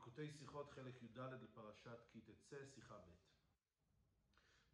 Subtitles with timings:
[0.00, 3.14] ליקוטי שיחות חלק י"ד לפרשת כי תצא, שיחה ב'.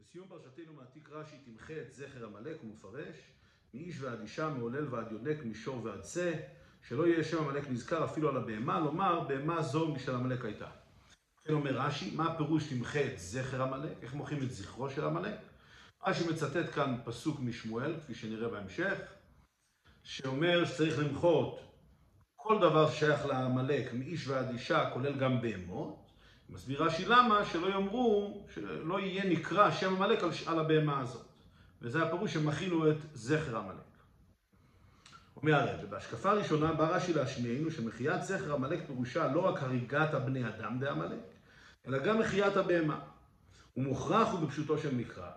[0.00, 3.16] בסיום פרשתנו מעתיק רש"י תמחה את זכר עמלק ומפרש
[3.74, 6.32] מאיש ועד אישה, מעולל ועד יונק, מישור ועד שא,
[6.82, 10.70] שלא יהיה שם עמלק נזכר אפילו על הבהמה, לומר בהמה זו משל עמלק הייתה.
[11.44, 14.02] כן אומר רש"י, מה הפירוש תמחה את זכר עמלק?
[14.02, 15.40] איך מוחאים את זכרו של עמלק?
[16.06, 18.98] רש"י מצטט כאן פסוק משמואל, כפי שנראה בהמשך,
[20.02, 21.66] שאומר שצריך למחות
[22.48, 26.10] כל דבר ששייך לעמלק, מאיש ועד אישה, כולל גם בהמות.
[26.50, 31.26] מסביר רש"י למה, שלא יאמרו, שלא יהיה נקרא שם עמלק על, על הבהמה הזאת.
[31.82, 33.76] וזה הפירוש שמכינו את זכר עמלק.
[35.36, 40.48] אומר הרב, בהשקפה הראשונה בא רש"י להשמיענו שמחיית זכר עמלק פירושה לא רק הריגת הבני
[40.48, 41.20] אדם דעמלק,
[41.86, 43.00] אלא גם מחיית הבהמה.
[43.74, 43.96] הוא
[44.42, 45.30] בפשוטו של מקרא,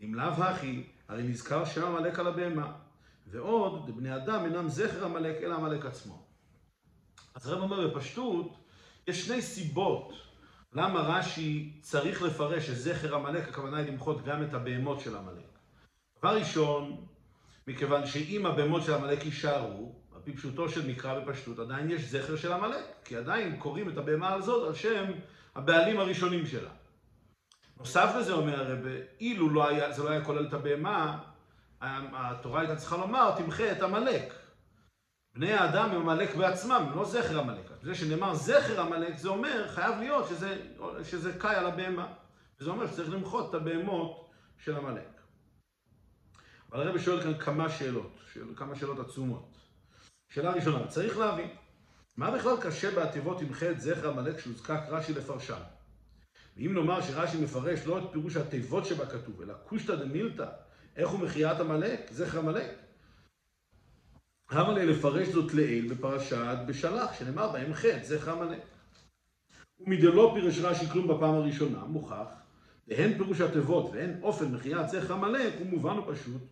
[0.00, 2.72] אם לאו הכי, הרי נזכר שם עמלק על הבהמה.
[3.26, 6.27] ועוד, בני אדם אינם זכר עמלק, אלא עמלק עצמו.
[7.34, 8.56] אז הרב אומר בפשטות,
[9.06, 10.12] יש שני סיבות
[10.72, 15.58] למה רש"י צריך לפרש שזכר עמלק, הכוונה היא למחות גם את הבהמות של עמלק.
[16.18, 17.06] דבר ראשון,
[17.66, 22.36] מכיוון שאם הבהמות של עמלק יישארו, על פי פשוטו של מקרא בפשטות, עדיין יש זכר
[22.36, 25.04] של עמלק, כי עדיין קוראים את הבהמה הזאת על שם
[25.54, 26.70] הבעלים הראשונים שלה.
[27.76, 28.86] נוסף לזה אומר הרב,
[29.20, 31.18] אילו לא היה, זה לא היה כולל את הבהמה,
[31.80, 34.34] התורה הייתה צריכה לומר, תמחה את עמלק.
[35.34, 37.70] בני האדם הם עמלק בעצמם, הם לא זכר עמלק.
[37.82, 40.60] זה שנאמר זכר עמלק, זה אומר, חייב להיות שזה,
[41.04, 42.06] שזה קאי על הבהמה.
[42.60, 45.20] וזה אומר שצריך למחות את הבהמות של עמלק.
[46.72, 48.18] אבל הרבי שואל כאן כמה שאלות,
[48.56, 49.56] כמה שאלות עצומות.
[50.28, 51.50] שאלה ראשונה, צריך להבין,
[52.16, 55.60] מה בכלל קשה בעתיבות תמחה את זכר עמלק שהוזקק רש"י לפרשן?
[56.56, 60.46] ואם נאמר שרש"י מפרש לא את פירוש התיבות שבה כתוב, אלא קושטא דמילתא,
[60.96, 62.87] איך הוא מחיית עמלק, זכר עמלק?
[64.52, 68.58] לי לפרש זאת לעיל בפרשת בשלח, שנאמר בהם חטא, זכר עמלק.
[69.80, 72.26] ומדלא פירש רש"י כלום בפעם הראשונה, מוכח,
[72.88, 76.42] והן פירוש התיבות והן אופן מחיית זכר עמלק, הוא מובן ופשוט,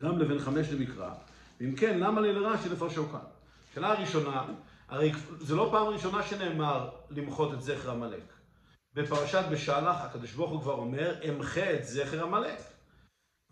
[0.00, 1.10] גם לבן חמש למקרא,
[1.60, 3.20] ואם כן, למה לרש"י לפרשו כאן?
[3.74, 4.44] שאלה הראשונה,
[4.88, 8.32] הרי זה לא פעם ראשונה שנאמר למחות את זכר עמלק.
[8.94, 12.62] בפרשת בשלח, הקדוש ברוך הוא כבר אומר, אמחה את זכר עמלק.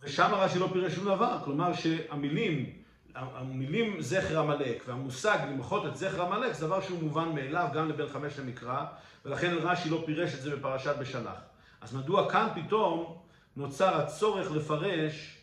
[0.02, 2.79] ושם רש"י לא פירש שום דבר, כלומר שהמילים
[3.14, 8.08] המילים זכר עמלק והמושג למחות את זכר עמלק זה דבר שהוא מובן מאליו גם לבן
[8.08, 8.84] חמש למקרא
[9.24, 11.38] ולכן רש"י לא פירש את זה בפרשת בשלח.
[11.80, 13.22] אז מדוע כאן פתאום
[13.56, 15.38] נוצר הצורך לפרש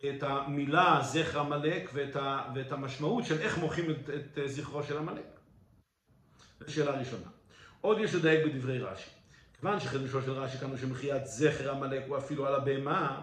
[0.00, 2.16] את המילה זכר עמלק ואת,
[2.54, 5.40] ואת המשמעות של איך מוחים את, את זכרו של עמלק?
[6.60, 7.26] זו שאלה ראשונה.
[7.80, 9.10] עוד יש לדייק בדברי רש"י.
[9.60, 13.20] כיוון שחידושו של רש"י כאן הוא שמחיית זכר עמלק הוא אפילו על הבהמה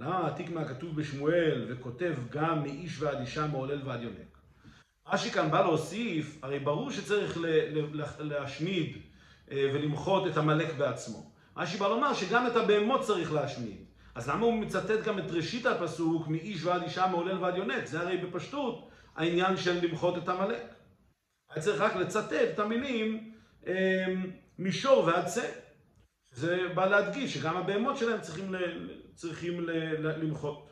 [0.00, 4.38] למה מעתיק מהכתוב בשמואל וכותב גם מאיש ועד אישה, מעולל ועד יונק?
[5.12, 7.38] רש"י כאן בא להוסיף, הרי ברור שצריך
[8.18, 8.96] להשמיד
[9.48, 11.30] ולמחות את עמלק בעצמו.
[11.56, 13.84] רש"י בא לומר שגם את הבהמות צריך להשמיד.
[14.14, 17.86] אז למה הוא מצטט גם את ראשית הפסוק מאיש ועד אישה, מעולל ועד יונק?
[17.86, 20.62] זה הרי בפשטות העניין של למחות את עמלק.
[21.50, 23.32] היה צריך רק לצטט את המילים
[24.58, 25.46] מישור ועד שא.
[26.32, 28.58] זה בא להדגיש שגם הבהמות שלהם צריכים, ל...
[29.14, 29.70] צריכים ל...
[30.24, 30.70] למחות.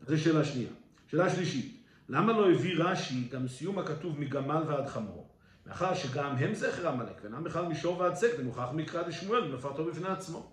[0.00, 0.70] זו שאלה שנייה.
[1.06, 5.28] שאלה שלישית, למה לא הביא רש"י גם סיום הכתוב מגמל ועד חמור?
[5.66, 10.08] מאחר שגם הם זכר עמלק, ואינם בכלל מישור ועד צק, ונוכח מקרא דשמואל ונפרתו בפני
[10.08, 10.52] עצמו.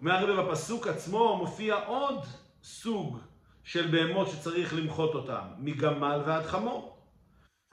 [0.00, 2.24] אומר הרב בפסוק עצמו מופיע עוד
[2.62, 3.18] סוג
[3.62, 6.98] של בהמות שצריך למחות אותם, מגמל ועד חמור.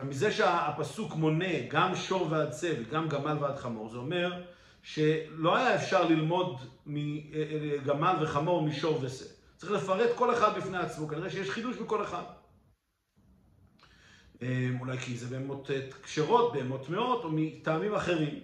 [0.04, 4.42] מזה שהפסוק מונה גם שור ועד צא וגם גמל ועד חמור, זה אומר
[4.86, 9.26] שלא היה אפשר ללמוד מגמל וחמור משור ושה.
[9.58, 12.24] צריך לפרט כל אחד בפני עצמו, כנראה שיש חידוש בכל אחד.
[14.80, 15.70] אולי כי זה בהמות
[16.04, 18.40] כשרות, בהמות טמאות, או מטעמים אחרים.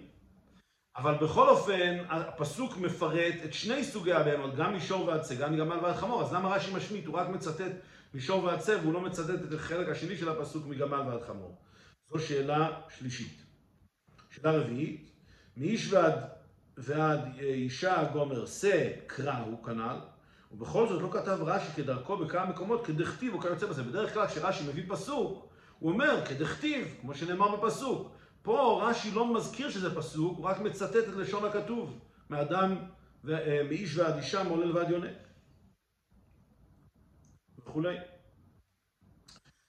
[0.96, 5.76] אבל בכל אופן, הפסוק מפרט את שני סוגי הבהמות, גם מישור ועד שא, גם מגמל
[5.82, 6.22] ועד חמור.
[6.22, 7.06] אז למה רש"י משמיט?
[7.06, 7.72] הוא רק מצטט
[8.14, 11.58] מישור ועד שא, והוא לא מצטט את החלק השני של הפסוק מגמל ועד חמור.
[12.06, 13.42] זו שאלה שלישית.
[14.30, 15.11] שאלה רביעית,
[15.56, 16.14] מאיש ועד,
[16.76, 19.96] ועד אישה גומר שא, קרא הוא כנ"ל,
[20.52, 23.82] ובכל זאת לא כתב רש"י כדרכו בכמה מקומות כדכתיב וכיוצא בזה.
[23.82, 28.12] בדרך כלל כשרש"י מביא פסוק, הוא אומר כדכתיב, כמו שנאמר בפסוק.
[28.42, 31.98] פה רש"י לא מזכיר שזה פסוק, הוא רק מצטט את לשון הכתוב,
[32.30, 32.76] מאדם,
[33.24, 35.16] מאיש ועד אישה, מעולל ועד יונק.
[37.58, 37.96] וכולי.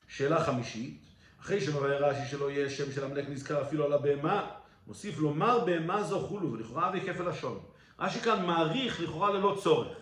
[0.07, 1.01] שאלה חמישית,
[1.41, 4.51] אחרי שמבאר רש"י שלא יהיה שם של עמלק נזכר אפילו על הבהמה,
[4.87, 7.59] מוסיף לומר בהמה זו חולו, ולכאורה אבי כפל לשון.
[7.99, 9.97] רש"י כאן מעריך לכאורה ללא צורך.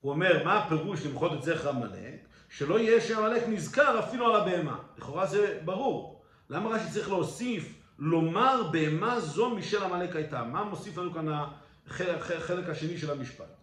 [0.00, 2.26] הוא אומר, מה הפירוש למחות את זכר עמלק?
[2.48, 4.78] שלא יהיה שם עמלק נזכר אפילו על הבהמה.
[4.98, 6.22] לכאורה זה ברור.
[6.50, 10.44] למה רש"י צריך להוסיף לומר בהמה זו משל עמלק הייתה.
[10.44, 11.26] מה מוסיף לנו כאן
[11.86, 13.56] החלק השני של המשפט?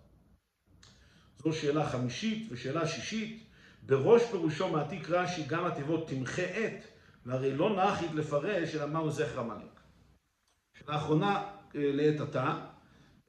[1.37, 3.43] זו שאלה חמישית ושאלה שישית.
[3.83, 6.87] בראש פירושו מעתיק רש"י גם התיבות תמחה עת,
[7.25, 9.76] והרי לא נחית לפרש אלא מהו זכר עמלק.
[10.79, 11.43] שאלה אחרונה
[11.75, 12.53] אה, לעת עתה,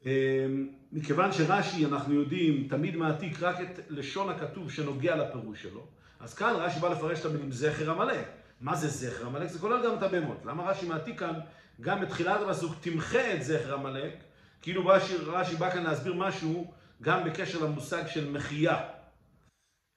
[0.06, 0.46] אה,
[0.92, 5.86] מכיוון שרש"י, אנחנו יודעים, תמיד מעתיק רק את לשון הכתוב שנוגע לפירוש שלו,
[6.20, 8.28] אז כאן רש"י בא לפרש את המילים זכר עמלק.
[8.60, 9.48] מה זה זכר עמלק?
[9.48, 10.44] זה כולל גם את הבהמות.
[10.44, 11.34] למה רש"י מעתיק כאן
[11.80, 14.14] גם בתחילת הפסוק תמחה את זכר עמלק,
[14.62, 16.72] כאילו רש"י, רש"י בא כאן להסביר משהו
[17.02, 18.88] גם בקשר למושג של מחייה.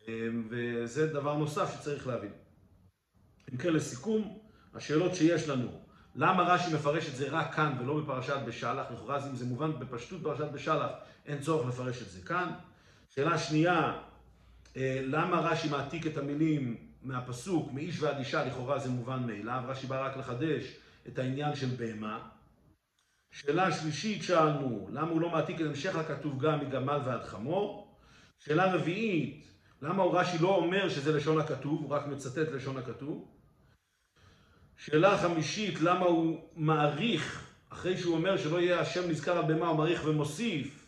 [0.07, 2.31] אמ, וזה דבר נוסף שצריך להבין.
[3.53, 4.39] אם כן, לסיכום,
[4.73, 5.80] השאלות שיש לנו,
[6.15, 8.85] למה רש"י מפרש את זה רק כאן ולא בפרשת בשלח?
[8.91, 10.91] לכאורה אם זה מובן בפשטות פרשת בשלח,
[11.25, 12.51] אין צורך לפרש את זה כאן.
[13.09, 13.93] שאלה שנייה,
[14.77, 19.87] אה, למה רש"י מעתיק את המילים מהפסוק, מאיש ועד אישה, לכאורה זה מובן מאליו, רש"י
[19.87, 20.75] בא רק לחדש
[21.07, 22.19] את העניין של בהמה.
[23.31, 27.97] שאלה שלישית שאלנו, למה הוא לא מעתיק את המשך הכתוב גם מגמל ועד חמור?
[28.39, 29.47] שאלה רביעית,
[29.81, 33.27] למה רש"י לא אומר שזה לשון הכתוב, הוא רק מצטט לשון הכתוב?
[34.85, 39.77] שאלה חמישית, למה הוא מעריך, אחרי שהוא אומר שלא יהיה השם נזכר על בהמה, הוא
[39.77, 40.87] מעריך ומוסיף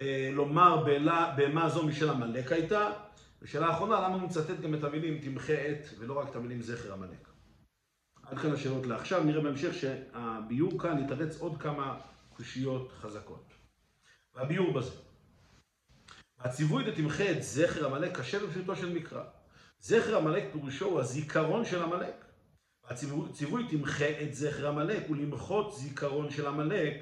[0.00, 0.84] אה, לומר
[1.36, 2.90] בהמה זו משל עמלק הייתה?
[3.42, 6.92] ושאלה אחרונה, למה הוא מצטט גם את המילים תמחה עת ולא רק את המילים זכר
[6.92, 7.28] עמלק?
[8.22, 12.00] עד כאן השאלות לעכשיו, נראה בהמשך שהביור כאן יתרץ עוד כמה
[12.36, 13.54] קושיות חזקות.
[14.34, 14.92] והביור בזה.
[16.38, 19.22] הציווי דתמחה את זכר עמלק קשה בפשוטו של מקרא.
[19.80, 22.24] זכר עמלק פירושו הוא הזיכרון של עמלק.
[22.88, 26.94] הציווי תמחה את זכר עמלק הוא למחות זיכרון של עמלק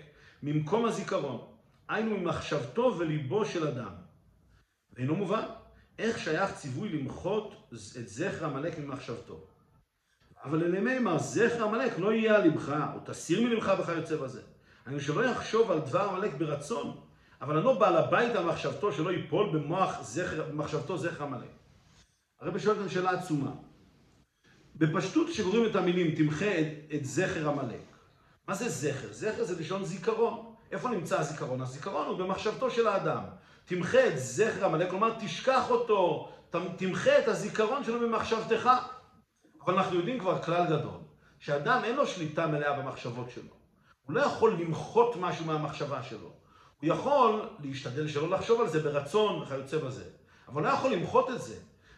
[0.43, 1.41] ממקום הזיכרון,
[1.89, 3.93] היינו ממחשבתו וליבו של אדם.
[4.93, 5.45] ואינו מובן,
[5.99, 9.41] איך שייך ציווי למחות את זכר עמלק ממחשבתו?
[10.45, 14.43] אבל למימר זכר עמלק לא יהיה על לבך, או תסיר מלבך וכיוצא בזה.
[14.87, 17.01] אני שלא יחשוב על דבר עמלק ברצון,
[17.41, 21.49] אבל אני לא בעל הבית על מחשבתו שלא ייפול במוח זכר, במחשבתו זכר עמלק.
[22.41, 23.51] הרבי שואל כאן שאלה עצומה.
[24.83, 27.81] בפשטות כשקוראים את המילים תמחה את, את זכר עמלק,
[28.49, 29.13] מה זה זכר?
[29.13, 30.55] זכר זה לשון זיכרון.
[30.73, 31.61] איפה נמצא הזיכרון?
[31.61, 33.23] הזיכרון הוא במחשבתו של האדם.
[33.65, 36.29] תמחה את זכר עמלק, כלומר תשכח אותו,
[36.77, 38.71] תמחה את הזיכרון שלו במחשבתך.
[39.65, 41.01] אבל אנחנו יודעים כבר כלל גדול,
[41.39, 43.53] שאדם אין לו שליטה מלאה במחשבות שלו.
[44.07, 46.33] הוא לא יכול למחות משהו מהמחשבה שלו.
[46.81, 50.05] הוא יכול להשתדל שלא לחשוב על זה ברצון וכיוצא בזה,
[50.49, 51.55] אבל לא יכול למחות את זה.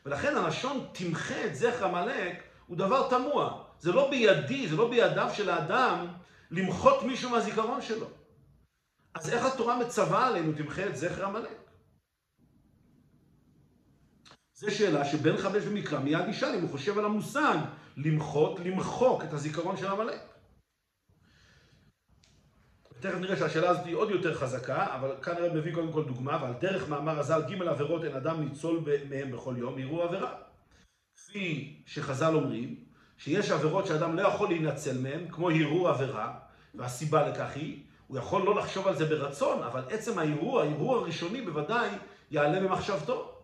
[0.06, 3.62] ולכן הלשון תמחה את זכר עמלק הוא דבר תמוה.
[3.81, 6.06] זה לא בידי, זה לא בידיו של האדם
[6.50, 8.06] למחות מישהו מהזיכרון שלו.
[9.15, 11.59] אז איך התורה מצווה עלינו תמחה את זכר עמלק?
[14.55, 17.56] זו שאלה שבן חמש במקרא מיד ישאל אם הוא חושב על המושג
[17.97, 20.21] למחות, למחוק את הזיכרון של עמלק.
[23.00, 26.38] תכף נראה שהשאלה הזאת היא עוד יותר חזקה, אבל כאן הרב מביא קודם כל דוגמה,
[26.43, 30.35] ועל דרך מאמר הז"ל ג' עבירות אין אדם ניצול מהם בכל יום, יראו עבירה.
[31.16, 32.84] כפי שחז"ל אומרים,
[33.19, 36.38] שיש עבירות שאדם לא יכול להינצל מהם, כמו הרהור עבירה,
[36.75, 41.43] והסיבה לכך היא, הוא יכול לא לחשוב על זה ברצון, אבל עצם ההרהור, ההרהור הראשוני
[41.43, 41.88] בוודאי
[42.31, 43.43] יעלה במחשבתו.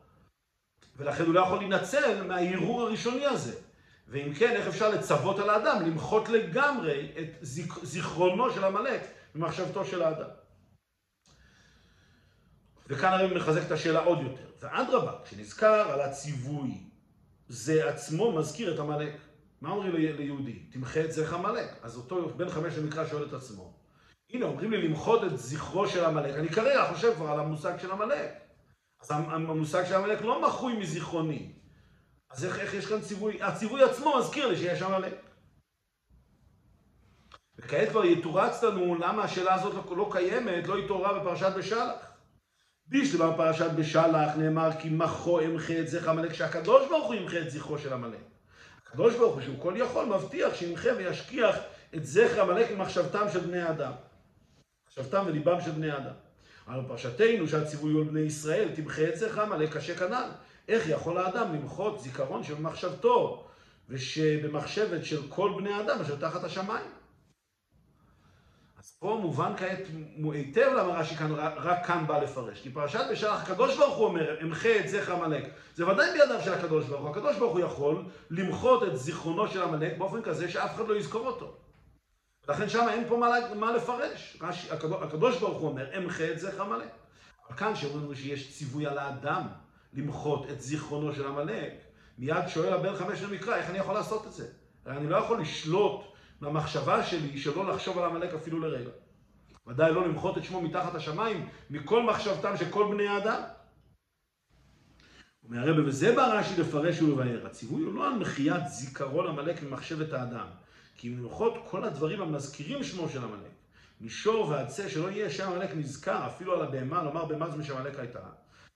[0.97, 3.61] ולכן הוא לא יכול להינצל מההרהור הראשוני הזה.
[4.09, 7.47] ואם כן, איך אפשר לצוות על האדם למחות לגמרי את
[7.83, 9.01] זיכרונו של עמלק
[9.35, 10.29] ממחשבתו של האדם.
[12.87, 14.47] וכאן הרי מחזק את השאלה עוד יותר.
[14.61, 16.90] ואדרבה, כשנזכר על הציווי,
[17.51, 19.13] זה עצמו מזכיר את עמלק.
[19.61, 20.59] מה אומרים ליהודי?
[20.59, 21.69] תמחה את זכר עמלק.
[21.83, 23.75] אז אותו בן חמש למקרא שואל את עצמו.
[24.31, 26.35] הנה, אומרים לי למחות את זכרו של עמלק.
[26.35, 28.31] אני כרגע חושב כבר על המושג של עמלק.
[29.01, 31.53] אז המושג של עמלק לא מחוי מזיכרוני.
[32.31, 33.43] אז איך, איך יש כאן ציווי?
[33.43, 35.15] הציווי עצמו מזכיר לי שיש עמלק.
[37.59, 42.10] וכעת כבר יתורץ לנו למה השאלה הזאת לא, לא קיימת, לא התעוררה בפרשת בשלח.
[42.91, 47.51] בישלמה בפרשת בשלח נאמר כי מחו אמחה את זכר עמלק, שהקדוש ברוך הוא ימחה את
[47.51, 48.19] זכרו של עמלק.
[48.87, 51.57] הקדוש ברוך הוא שהוא כל יכול מבטיח שימחה וישכיח
[51.95, 53.93] את זכר עמלק ממחשבתם של בני אדם.
[54.89, 56.15] מחשבתם וליבם של בני אדם.
[56.69, 60.29] אבל פרשתנו שהציווי הוא לבני ישראל, תמחה את זכר עמלק קשה כנ"ל.
[60.69, 63.47] איך יכול האדם למחות זיכרון של מחשבתו
[63.89, 67.00] ושבמחשבת של כל בני האדם אשר תחת השמיים?
[69.01, 69.79] פה מובן כעת
[70.33, 72.63] היטב למה רש"י כאן, רק כאן בא לפרש.
[72.63, 75.45] כי פרשת בשלח הקדוש ברוך הוא אומר, אמחה את זכר עמלק.
[75.75, 77.11] זה ודאי בידיו של הקדוש ברוך הוא.
[77.11, 81.27] הקדוש ברוך הוא יכול למחות את זיכרונו של עמלק באופן כזה שאף אחד לא יזכור
[81.27, 81.57] אותו.
[82.49, 84.37] לכן שם אין פה מה, מה לפרש.
[84.41, 86.89] רש"י, הקדוש, הקדוש ברוך הוא אומר, אמחה את זכר עמלק.
[87.49, 89.43] אבל כאן שאומרים לנו שיש ציווי על האדם
[89.95, 91.73] למחות את זיכרונו של עמלק,
[92.19, 94.47] מיד שואל הבן חמש למקרא, איך אני יכול לעשות את זה?
[94.87, 96.10] הרי אני לא יכול לשלוט
[96.41, 98.91] מהמחשבה שלי שלא לחשוב על עמלק אפילו לרגע.
[99.67, 103.41] ודאי לא למחות את שמו מתחת השמיים מכל מחשבתם של כל בני האדם.
[105.45, 107.47] אומר הרב, וזה בא רש"י לפרש ולבאר.
[107.47, 110.47] הציווי הוא לא על מחיית זיכרון עמלק ממחשבת האדם,
[110.97, 113.51] כי אם למחות כל הדברים המזכירים שמו של עמלק,
[114.01, 118.21] מישור ועצה, שלא יהיה שם עמלק נזכר, אפילו על הבהמה, לומר בהמה זו משעמלק הייתה.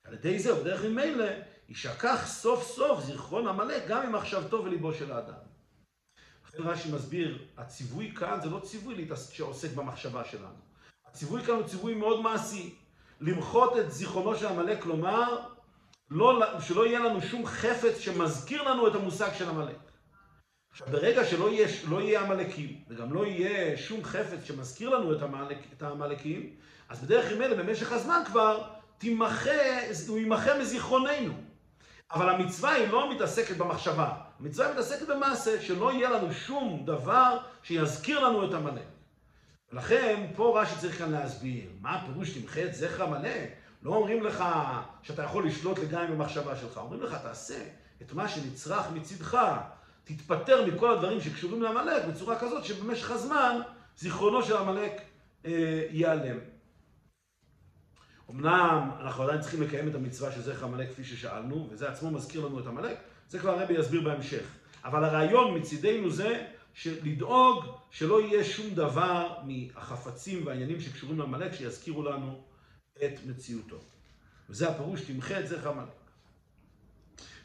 [0.04, 1.26] על ידי זה, ובדרך ממילא,
[1.68, 5.53] יישכח סוף סוף זיכרון עמלק גם ממחשבתו וליבו של האדם.
[6.54, 10.58] לכן רש"י מסביר, הציווי כאן זה לא ציווי שעוסק במחשבה שלנו.
[11.06, 12.74] הציווי כאן הוא ציווי מאוד מעשי.
[13.20, 15.40] למחות את זיכרונו של עמלק, כלומר,
[16.10, 19.76] לא, שלא יהיה לנו שום חפץ שמזכיר לנו את המושג של עמלק.
[20.70, 25.22] עכשיו, ברגע שלא יהיה, לא יהיה עמלקים, וגם לא יהיה שום חפץ שמזכיר לנו את,
[25.22, 26.56] המלק, את העמלקים,
[26.88, 28.62] אז בדרך כלל במשך הזמן כבר
[28.98, 29.50] תימחה,
[30.08, 31.34] הוא יימחה מזיכרוננו.
[32.12, 38.20] אבל המצווה היא לא מתעסקת במחשבה, המצווה מתעסקת במעשה, שלא יהיה לנו שום דבר שיזכיר
[38.20, 38.82] לנו את עמלק.
[39.72, 43.50] ולכן, פה רש"י צריך כאן להסביר, מה הפירוש תמחה את זכר עמלק?
[43.82, 44.44] לא אומרים לך
[45.02, 47.58] שאתה יכול לשלוט לגמרי במחשבה שלך, אומרים לך, תעשה
[48.02, 49.38] את מה שנצרך מצדך,
[50.04, 53.60] תתפטר מכל הדברים שקשורים לעמלק בצורה כזאת שבמשך הזמן
[53.96, 55.02] זיכרונו של עמלק
[55.46, 56.53] אה, ייעלם.
[58.30, 62.46] אמנם אנחנו עדיין צריכים לקיים את המצווה של זכר עמלק כפי ששאלנו, וזה עצמו מזכיר
[62.46, 62.96] לנו את עמלק,
[63.28, 64.44] זה כבר הרבי יסביר בהמשך.
[64.84, 66.46] אבל הרעיון מצידנו זה
[66.86, 72.42] לדאוג שלא יהיה שום דבר מהחפצים והעניינים שקשורים לעמלק שיזכירו לנו
[73.04, 73.76] את מציאותו.
[74.50, 75.88] וזה הפירוש, תמחה את זכר עמלק.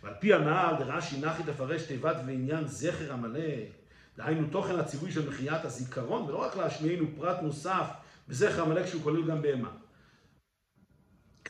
[0.03, 3.67] ועל פי הנעל דרש"י נחי תפרש תיבת ועניין זכר עמלק,
[4.17, 7.88] דהיינו תוכן הציווי של מחיית הזיכרון, ולא רק להשמיענו פרט נוסף
[8.27, 9.69] בזכר עמלק שהוא כולל גם בהמה.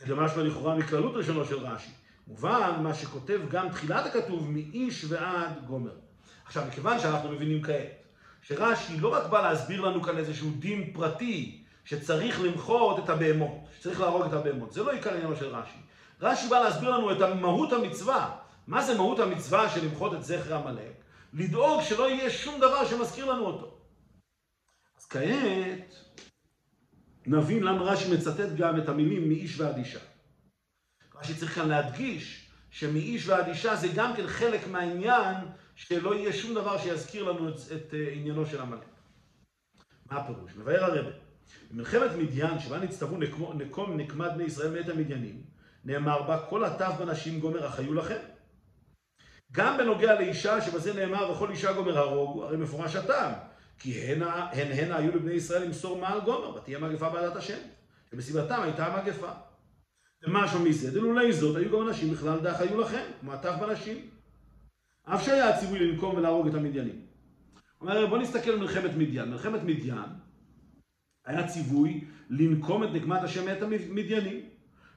[0.04, 1.90] כדמשמע לכאורה מכללות ראשונו של רש"י.
[2.26, 5.94] מובן מה שכותב גם תחילת הכתוב מאיש ועד גומר.
[6.46, 8.00] עכשיו, מכיוון שאנחנו מבינים כעת
[8.42, 14.00] שרש"י לא רק בא להסביר לנו כאן איזשהו דין פרטי שצריך למחות את הבהמות, שצריך
[14.00, 15.78] להרוג את הבהמות, זה לא עיקר עניינו של רש"י.
[16.20, 18.36] רש"י בא להסביר לנו את מהות המצווה.
[18.66, 20.92] מה זה מהות המצווה של למחות את זכר עמלק?
[21.34, 23.74] לדאוג שלא יהיה שום דבר שמזכיר לנו אותו.
[24.98, 25.94] אז כעת
[27.26, 29.98] נבין למה רש"י מצטט גם את המילים מאיש ועד אישה.
[31.14, 35.36] רש"י צריך כאן להדגיש שמאיש ועד אישה זה גם כן חלק מהעניין
[35.74, 38.84] שלא יהיה שום דבר שיזכיר לנו את, את uh, עניינו של עמלק.
[40.10, 40.56] מה הפירוש?
[40.56, 41.10] מבאר הרבה.
[41.70, 43.16] במלחמת מדיין, שבה נצטוו
[43.54, 45.42] נקום נקמת בני ישראל מאת המדיינים,
[45.84, 48.18] נאמר בה, כל הטף בנשים גומר החיו לכם.
[49.52, 53.32] גם בנוגע לאישה, שבזה נאמר, וכל אישה גומר הרוגו, הרי מפורש הטעם.
[53.80, 57.58] כי הנה, הן הנה היו לבני ישראל למסור מעל גומר, ותהיה מגפה בעדת השם.
[58.10, 59.30] שבסיבתם הייתה המגפה.
[60.22, 63.96] ומשהו מזה, דלולי זאת, היו גם אנשים בכלל דח היו לכם, כמו הטף בנשים.
[65.04, 67.06] אף שהיה הציווי לנקום ולהרוג את המדיינים.
[67.80, 69.30] אומר, בוא נסתכל על מלחמת מדיין.
[69.30, 69.98] מלחמת מדיין
[71.26, 74.48] היה ציווי לנקום את נקמת השם מאת המדיינים.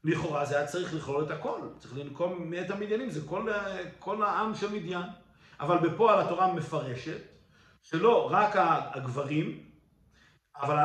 [0.03, 3.49] לכאורה זה היה צריך לכלול את הכל, צריך לנקום מאת המדיינים, זה כל,
[3.99, 5.05] כל העם של מדיין.
[5.59, 7.32] אבל בפועל התורה מפרשת
[7.83, 8.51] שלא רק
[8.93, 9.63] הגברים,
[10.55, 10.75] אבל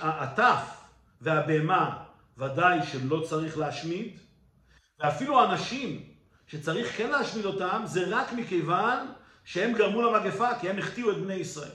[0.00, 0.84] הטף
[1.20, 2.04] והבהמה
[2.38, 4.18] ודאי שלא צריך להשמיד,
[4.98, 6.02] ואפילו האנשים
[6.46, 9.06] שצריך כן להשמיד אותם, זה רק מכיוון
[9.44, 11.70] שהם גרמו למגפה, כי הם החטיאו את בני ישראל.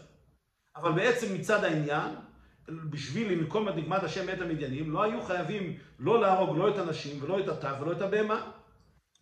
[0.75, 2.15] אבל בעצם מצד העניין,
[2.89, 7.23] בשביל לנקום את נקמת השם מאת המדיינים, לא היו חייבים לא להרוג לא את הנשים
[7.23, 8.51] ולא את הטף ולא את הבהמה.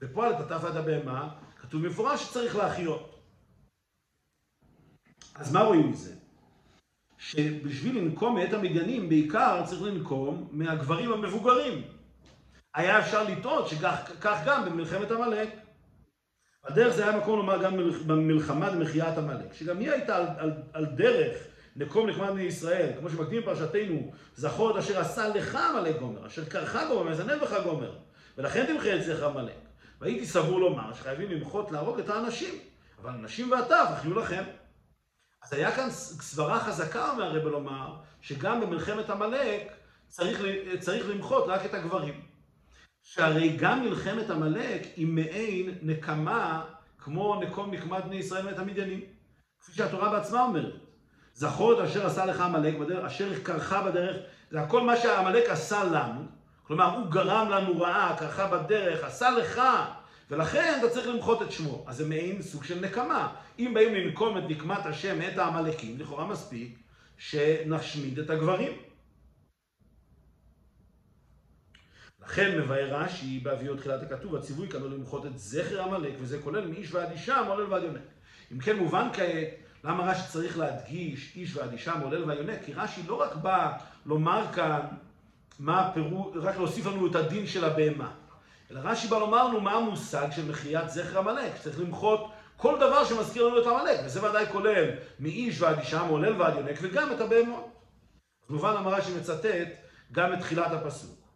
[0.02, 1.30] בפועל את הטף ואת הבהמה,
[1.62, 3.17] כתוב במפורש שצריך להחיות.
[5.40, 6.14] אז מה רואים מזה?
[7.18, 11.82] שבשביל לנקום מאת המדיינים, בעיקר צריך לנקום מהגברים המבוגרים.
[12.76, 15.50] היה אפשר לטעות שכך גם במלחמת עמלק.
[16.64, 17.78] הדרך זה היה מקום לומר גם
[18.08, 21.38] במלחמה למחיית עמלק, שגם היא הייתה על, על, על דרך
[21.76, 26.46] נקום נחמד בני ישראל, כמו שמקדים פרשתנו, זכור את אשר עשה לך עמלק גומר, אשר
[26.46, 27.96] קרחה גומר, מזנב לך גומר,
[28.38, 29.54] ולכן תמחה את זכר עמלק.
[30.02, 32.54] והייתי סבור לומר שחייבים למחות להרוג את האנשים,
[33.02, 34.44] אבל הנשים והטף אחיו לכם.
[35.44, 39.72] אז היה כאן סברה חזקה, אומר הרב לומר, שגם במלחמת עמלק
[40.08, 42.22] צריך, למחות רק את הגברים.
[43.04, 46.66] שהרי גם מלחמת עמלק היא מעין נקמה
[46.98, 49.02] כמו נקום נקמת בני ישראל ואת המדיינים.
[49.60, 50.74] כפי שהתורה בעצמה אומרת.
[51.34, 52.76] זכור את אשר עשה לך עמלק
[53.06, 54.16] אשר קרחה בדרך,
[54.52, 56.22] זה הכל מה שהעמלק עשה לנו.
[56.64, 59.62] כלומר, הוא גרם לנו רעה, קרחה בדרך, עשה לך,
[60.32, 61.84] ולכן אתה צריך למחות את שמו.
[61.88, 63.36] אז זה מעין סוג של נקמה.
[63.60, 66.78] אם באים לנקום את נקמת השם, את העמלקים, לכאורה מספיק
[67.18, 68.72] שנשמיד את הגברים.
[72.22, 76.68] לכן מבאר רש"י בהביאו תחילת הכתוב, הציווי כאן הוא למחות את זכר עמלק, וזה כולל
[76.68, 78.02] מאיש ועד אישה, מעולל ועד יונק.
[78.52, 79.48] אם כן מובן כעת,
[79.84, 82.60] למה רש"י צריך להדגיש איש ואדישה מעולל ויונק?
[82.66, 84.80] כי רש"י לא רק בא לומר כאן
[85.60, 88.12] מה הפירוש, רק להוסיף לנו את הדין של הבהמה.
[88.72, 91.58] אלא רש"י בא לומר לנו מה המושג של מחיית זכר עמלק.
[91.58, 96.42] צריך למחות כל דבר שמזכיר לנו את עמלק, וזה ודאי כולל מאיש ועד אישה, מעולל
[96.42, 97.70] ועד יונק, וגם את הבהמות.
[98.48, 99.68] כמובן אמרה שמצטט
[100.12, 101.28] גם את תחילת הפסוק.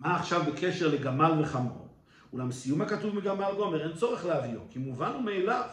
[0.00, 1.88] מה עכשיו בקשר לגמל וחמור?
[2.32, 5.68] אולם סיום הכתוב מגמל גומר, אין צורך להביאו, כי מובן הוא מאליו.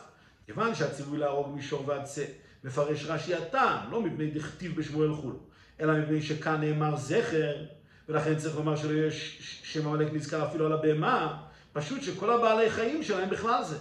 [0.46, 2.26] כיוון שהציווי להרוג מישור ועד צא,
[2.64, 5.40] מפרש רש"י הטעם, לא מפני דכתיב בשמואל חולו,
[5.80, 7.56] אלא מפני שכאן נאמר זכר,
[8.10, 11.38] ולכן צריך לומר שלא יש שם עמלק נזכר אפילו על הבהמה,
[11.74, 13.78] פשוט שכל הבעלי חיים שלהם בכלל זה.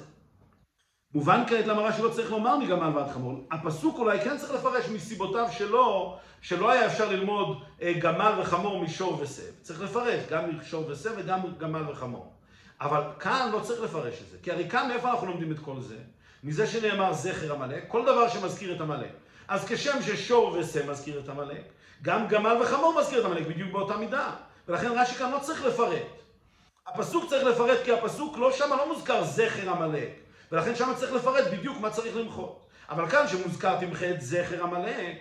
[1.14, 3.47] מובן כעת למה רש"י לא צריך לומר מגמל ועד חמור.
[3.50, 9.21] הפסוק אולי כן צריך לפרש מסיבותיו שלו, שלא היה אפשר ללמוד אה, גמל וחמור משור
[9.21, 9.43] וסב.
[9.62, 12.33] צריך לפרש גם משור וסב וגם גמל וחמור.
[12.81, 14.37] אבל כאן לא צריך לפרש את זה.
[14.43, 15.97] כי הרי כאן מאיפה אנחנו לומדים את כל זה?
[16.45, 19.11] מזה שנאמר זכר עמלק, כל דבר שמזכיר את עמלק.
[19.49, 21.62] אז כשם ששור וסב מזכיר את עמלק,
[22.03, 24.31] גם גמל וחמור מזכיר את עמלק בדיוק באותה מידה.
[24.69, 26.03] ולכן רש"י כאן לא צריך לפרט.
[26.87, 30.09] הפסוק צריך לפרט כי הפסוק לא שמה לא מוזכר זכר עמלק.
[30.53, 32.67] ולכן שם צריך לפרט בדיוק מה צריך למחות.
[32.89, 35.17] אבל כאן שמוזכר תמחה את זכר עמלק,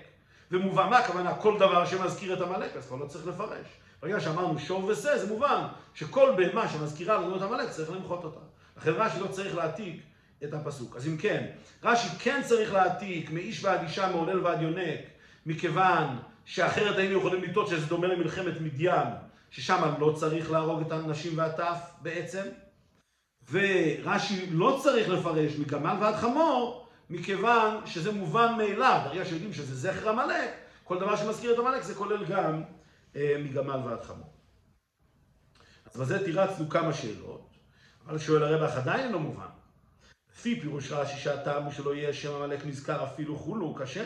[0.51, 3.67] ומובן מה הכוונה כל דבר שמזכיר את עמלק, אז כבר לא צריך לפרש.
[4.01, 8.39] ברגע שאמרנו שור ושה, זה מובן שכל בהמה שמזכירה לנו את עמלק צריך למחות אותה.
[8.77, 10.01] לכן רש"י לא צריך להעתיק
[10.43, 10.95] את הפסוק.
[10.95, 11.47] אז אם כן,
[11.83, 14.99] רש"י כן צריך להעתיק מאיש ועד אישה, מעולל ועד יונק,
[15.45, 19.07] מכיוון שאחרת היינו יכולים לטעות שזה דומה למלחמת מדיין,
[19.49, 22.43] ששם לא צריך להרוג את הנשים והטף בעצם.
[23.51, 29.01] ורש"י לא צריך לפרש מגמל ועד חמור, מכיוון שזה מובן מאליו.
[29.05, 30.49] ברגע שיודעים שזה זכר עמלק,
[30.83, 32.63] כל דבר שמזכיר את עמלק זה כולל גם
[33.15, 34.33] אה, מגמל ועד חמור.
[35.85, 37.49] אז בזה תירצנו כמה שאלות,
[38.05, 39.45] אבל שואל אך עדיין לא מובן.
[40.35, 44.05] לפי פירוש רש"י שהטעם שלא יהיה שם עמלק נזכר אפילו חולו, קשה.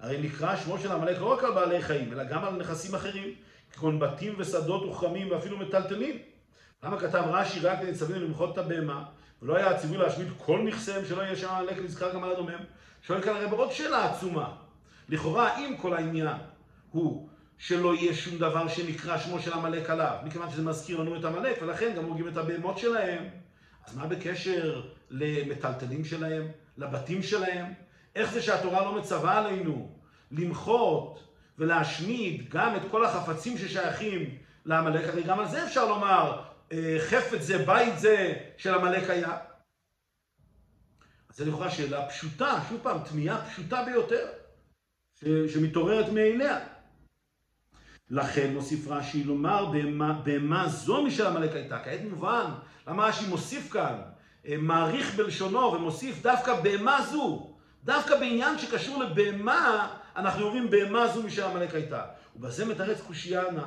[0.00, 3.34] הרי נקרא שמו של עמלק לא רק על בעלי חיים, אלא גם על נכסים אחרים,
[3.72, 6.18] כגון בתים ושדות וכרמים ואפילו מטלטלים.
[6.82, 9.04] למה כתב רש"י רק לניצבים למחות את הבהמה,
[9.42, 12.58] ולא היה הציווי להשמיד כל נכסיהם שלא יהיה שם עמלק נזכר גם על הדומם?
[13.02, 14.54] שואל כאן הרי בעוד שאלה עצומה.
[15.08, 16.36] לכאורה, אם כל העניין
[16.90, 21.24] הוא שלא יהיה שום דבר שנקרא שמו של עמלק עליו, מכיוון שזה מזכיר לנו את
[21.24, 23.24] עמלק, ולכן גם הורגים את הבהמות שלהם,
[23.86, 27.72] אז מה בקשר למטלטלים שלהם, לבתים שלהם?
[28.18, 29.90] איך זה שהתורה לא מצווה עלינו
[30.30, 35.08] למחות ולהשמיד גם את כל החפצים ששייכים לעמלק?
[35.08, 39.36] הרי גם על זה אפשר לומר, אה, חפץ זה, בית זה של עמלק היה.
[41.30, 44.26] אז זה לכאורה שאלה פשוטה, שוב פעם, תמיהה פשוטה ביותר,
[45.48, 46.58] שמתעוררת מאליה.
[48.10, 49.72] לכן מוסיף רש"י לומר,
[50.24, 51.78] בהמה זו משל עמלק הייתה.
[51.84, 52.50] כעת מובן,
[52.86, 54.00] למה רש"י מוסיף כאן,
[54.46, 57.57] אה, מעריך בלשונו ומוסיף דווקא בהמה זו.
[57.84, 62.02] דווקא בעניין שקשור לבהמה, אנחנו אומרים בהמה זו משל עמלק הייתה.
[62.36, 63.66] ובזה מתרץ קושייה ענה.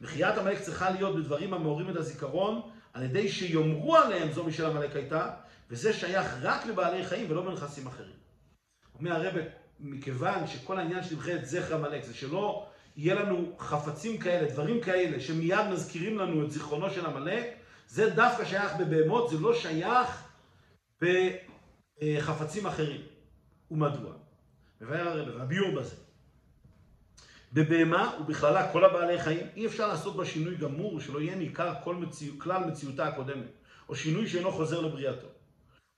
[0.00, 2.60] מחיית עמלק צריכה להיות בדברים המעוררים את הזיכרון,
[2.92, 5.30] על ידי שיאמרו עליהם זו משל עמלק הייתה,
[5.70, 8.12] וזה שייך רק לבעלי חיים ולא בנכסים אחרים.
[8.98, 9.34] אומר הרב,
[9.80, 12.66] מכיוון שכל העניין של נבחרת זכר עמלק זה שלא
[12.96, 17.44] יהיה לנו חפצים כאלה, דברים כאלה, שמיד מזכירים לנו את זיכרונו של עמלק,
[17.88, 20.24] זה דווקא שייך בבהמות, זה לא שייך
[21.02, 23.00] בחפצים אחרים.
[23.70, 24.12] ומדוע?
[24.80, 25.96] מבאר הרב, והביאור בזה.
[27.52, 31.94] בבהמה ובכללה כל הבעלי חיים, אי אפשר לעשות בה שינוי גמור שלא יהיה ניכר כל
[31.94, 33.48] מציא, כלל מציאותה הקודמת,
[33.88, 35.26] או שינוי שאינו חוזר לבריאתו.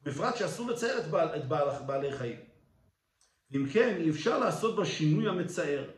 [0.03, 2.41] בפרט שאסור לצייר את, בעל, את בעל, בעלי חיים.
[3.57, 5.91] אם כן, אי אפשר לעשות בה שינוי המצער.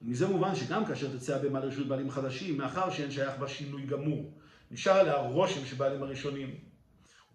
[0.00, 4.38] ומזה מובן שגם כאשר תצא הבהמה לרשות בעלים חדשים, מאחר שאין שייך בה שינוי גמור,
[4.70, 6.54] נשאר עליה רושם של בעלים הראשונים.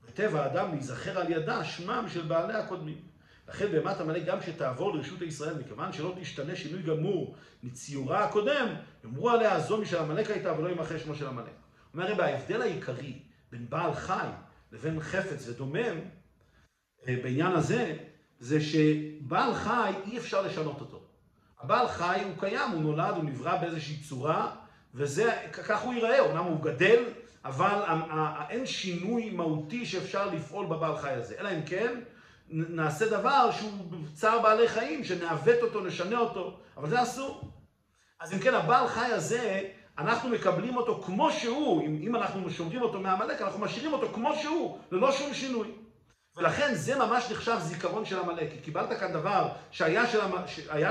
[0.04, 3.02] ובטבע האדם להיזכר על ידה שמם של בעלי הקודמים.
[3.50, 8.68] לכן בהמת עמלק גם שתעבור לרשות הישראל, מכיוון שלא תשתנה שינוי גמור מציורה הקודם,
[9.04, 11.54] יאמרו עליה זו משל עמלק הייתה ולא ימחה שמו של עמלק.
[11.94, 13.20] אומר הרי ההבדל העיקרי
[13.52, 14.28] בין בעל חי
[14.72, 16.00] לבין חפץ ודומם,
[17.08, 17.98] אה, בעניין הזה,
[18.40, 21.04] זה שבעל חי אי אפשר לשנות אותו.
[21.60, 24.56] הבעל חי הוא קיים, הוא נולד, הוא נברא באיזושהי צורה,
[24.94, 27.04] וזה, כך הוא ייראה, אומנם הוא גדל,
[27.46, 27.82] אבל
[28.50, 31.36] אין שינוי מהותי שאפשר לפעול בבעל חי הזה.
[31.40, 32.00] אלא אם כן,
[32.52, 33.72] נעשה דבר שהוא
[34.14, 37.42] צער בעלי חיים, שנעוות אותו, נשנה אותו, אבל זה אסור.
[38.20, 39.62] אז אם כן, הבעל חי הזה,
[39.98, 44.36] אנחנו מקבלים אותו כמו שהוא, אם, אם אנחנו שומרים אותו מעמלק, אנחנו משאירים אותו כמו
[44.36, 45.72] שהוא, ללא שום שינוי.
[46.38, 50.08] ולכן זה ממש נחשב זיכרון של עמלק, כי קיבלת כאן דבר שהיה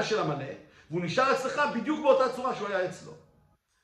[0.03, 0.57] של עמלק,
[0.90, 3.12] והוא נשאר אצלך בדיוק באותה צורה שהוא היה אצלו.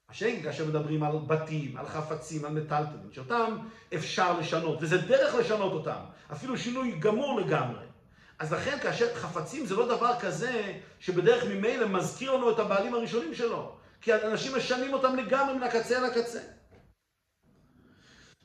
[0.08, 3.58] השאלה כאשר מדברים על בתים, על חפצים, על מטלטלים, שאותם
[3.94, 6.00] אפשר לשנות, וזה דרך לשנות אותם,
[6.32, 7.84] אפילו שינוי גמור לגמרי.
[8.38, 13.34] אז לכן כאשר חפצים זה לא דבר כזה שבדרך ממילא מזכיר לנו את הבעלים הראשונים
[13.34, 13.76] שלו.
[14.00, 16.40] כי אנשים משנים אותם לגמרי מן הקצה אל הקצה.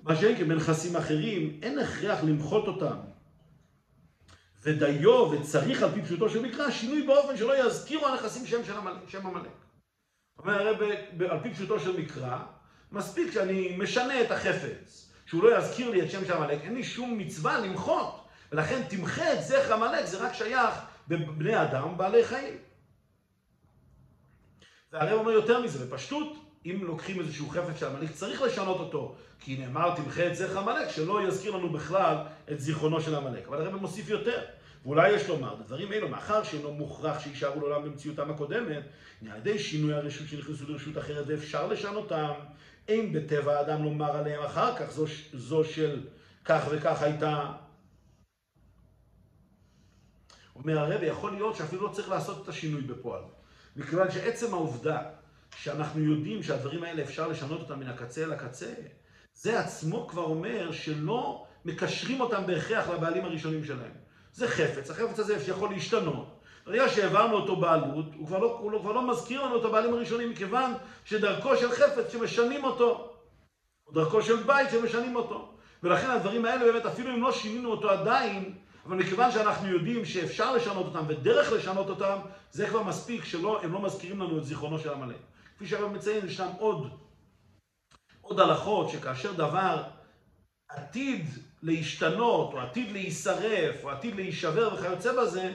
[0.03, 2.97] מה שאין כן בנכסים אחרים, אין הכרח למחות אותם.
[4.63, 8.61] ודיו וצריך על פי פשוטו של מקרא, שינוי באופן שלא יזכירו הנכסים שם,
[9.07, 9.60] שם המלך.
[10.39, 10.95] אומר הרי
[11.29, 12.37] על פי פשוטו של מקרא,
[12.91, 16.83] מספיק שאני משנה את החפץ, שהוא לא יזכיר לי את שם של המלך, אין לי
[16.83, 20.75] שום מצווה למחות, ולכן תמחה את זכר המלך, זה רק שייך
[21.07, 22.57] בבני אדם, בעלי חיים.
[24.91, 26.33] והרי אומר יותר מזה, בפשטות,
[26.65, 30.93] אם לוקחים איזשהו חפץ של המלך, צריך לשנות אותו, כי נאמר תמחה את זכר המלך,
[30.93, 32.17] שלא יזכיר לנו בכלל
[32.51, 33.47] את זיכרונו של המלך.
[33.47, 34.43] אבל הרב מוסיף יותר,
[34.85, 38.83] ואולי יש לומר, דברים אלו, מאחר שאינו מוכרח שיישארו לעולם במציאותם הקודמת,
[39.31, 42.33] על ידי שינוי הרשות שנכנסו לרשות אחרת ואפשר לשנותם,
[42.87, 46.07] אין בטבע האדם לומר עליהם אחר כך, זו, זו של
[46.45, 47.51] כך וכך הייתה.
[50.55, 53.23] אומר הרב, יכול להיות שאפילו לא צריך לעשות את השינוי בפועל.
[53.75, 55.01] מכיוון שעצם העובדה
[55.55, 58.73] שאנחנו יודעים שהדברים האלה אפשר לשנות אותם מן הקצה אל הקצה,
[59.33, 64.00] זה עצמו כבר אומר שלא מקשרים אותם בהכרח לבעלים הראשונים שלהם.
[64.33, 66.41] זה חפץ, החפץ הזה יכול להשתנות.
[66.65, 69.93] ברגע שהעברנו אותו בעלות, הוא כבר, לא, הוא לא, כבר לא מזכיר לנו את הבעלים
[69.93, 70.73] הראשונים, מכיוון
[71.05, 73.13] שדרכו של חפץ שמשנים אותו,
[73.87, 75.51] או דרכו של בית שמשנים אותו.
[75.83, 78.53] ולכן הדברים האלה באמת, אפילו אם לא שינינו אותו עדיין,
[78.85, 82.17] אבל מכיוון שאנחנו יודעים שאפשר לשנות אותם ודרך לשנות אותם,
[82.51, 85.15] זה כבר מספיק שהם לא מזכירים לנו את זיכרונו של עמלק.
[85.55, 86.89] כפי שהרב מציין, ישנם עוד,
[88.21, 89.83] עוד הלכות שכאשר דבר
[90.75, 91.25] עתיד
[91.63, 95.53] להשתנות, או עתיד להישרף, או עתיד להישבר וכיוצא בזה,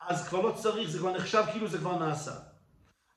[0.00, 2.32] אז כבר לא צריך, זה כבר נחשב כאילו זה כבר נעשה.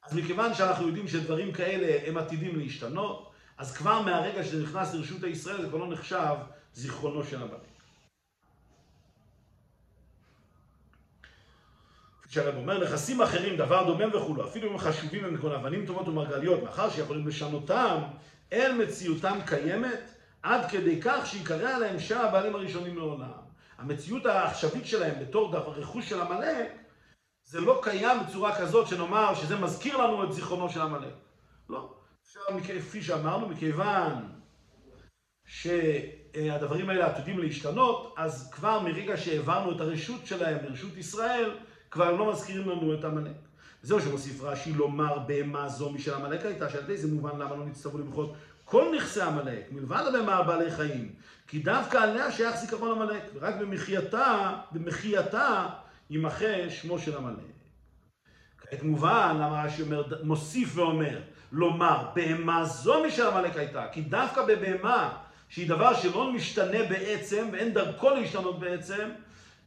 [0.03, 5.23] אז מכיוון שאנחנו יודעים שדברים כאלה הם עתידים להשתנות, אז כבר מהרגע שזה נכנס לרשות
[5.23, 6.35] הישראל זה כבר לא נחשב
[6.73, 7.61] זיכרונו של המלך.
[12.29, 16.63] שהרב אומר, נכסים אחרים, דבר דומם וכולו, אפילו אם חשובים הם כגון אבנים טובות ומרגליות,
[16.63, 18.01] מאחר שיכולים לשנותם
[18.53, 20.11] אל מציאותם קיימת,
[20.43, 23.31] עד כדי כך שיקרא עליהם שם הבעלים הראשונים לעולם.
[23.77, 26.71] המציאות העכשווית שלהם בתור דבר רכוש של עמלק,
[27.45, 31.13] זה לא קיים בצורה כזאת שנאמר שזה מזכיר לנו את זיכרונו של עמלק.
[31.69, 31.93] לא.
[32.23, 32.39] אפשר,
[32.79, 34.29] כפי שאמרנו, מכיוון
[35.45, 41.57] שהדברים האלה עתידים להשתנות, אז כבר מרגע שהעברנו את הרשות שלהם לרשות ישראל,
[41.91, 43.35] כבר לא מזכירים לנו את עמלק.
[43.83, 47.65] זהו שמוסיף רש"י לומר בהמה זו משל עמלק הייתה, שעל ידי זה מובן למה לא
[47.65, 48.33] נצטרכו למחות
[48.71, 51.13] כל נכסי עמלק, מלבד הבהמה על בעלי חיים,
[51.47, 55.67] כי דווקא עליה שייך זיכרון עמלק, ורק במחייתה, במחייתה,
[56.09, 57.43] יימחה שמו של עמלק.
[58.57, 59.83] כעת מובן למה רש"י
[60.23, 61.19] מוסיף ואומר,
[61.51, 65.17] לומר, בהמה זו משל עמלק הייתה, כי דווקא בבהמה,
[65.49, 69.09] שהיא דבר שלא משתנה בעצם, ואין דרכו להשתנות בעצם,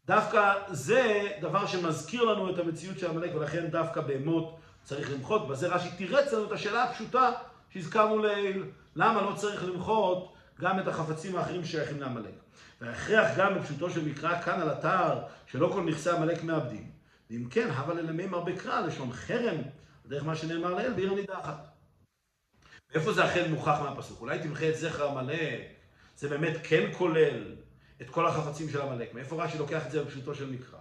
[0.06, 5.48] דווקא זה דבר שמזכיר לנו את המציאות של עמלק, ולכן דווקא בהמות צריך למחות.
[5.48, 7.30] בזה רש"י תירץ לנו את השאלה הפשוטה
[7.70, 8.64] שהזכרנו לעיל,
[8.96, 12.34] למה לא צריך למחות גם את החפצים האחרים ששייכים לעמלק.
[12.80, 16.90] וההכרח גם בפשוטו של מקרא כאן על אתר, שלא כל נכסי עמלק מאבדים.
[17.30, 19.62] ואם כן, הווה ללמימר בקרא, לשון חרם,
[20.06, 21.74] דרך מה שנאמר לעיל, בעיר הנידחת.
[22.94, 24.20] איפה זה אכן מוכח מהפסוק?
[24.20, 25.60] אולי תמחה את זכר עמלק,
[26.16, 27.54] זה באמת כן כולל
[28.02, 29.14] את כל החפצים של עמלק.
[29.14, 30.78] מאיפה רש"י לוקח את זה בפשוטו של מקרא?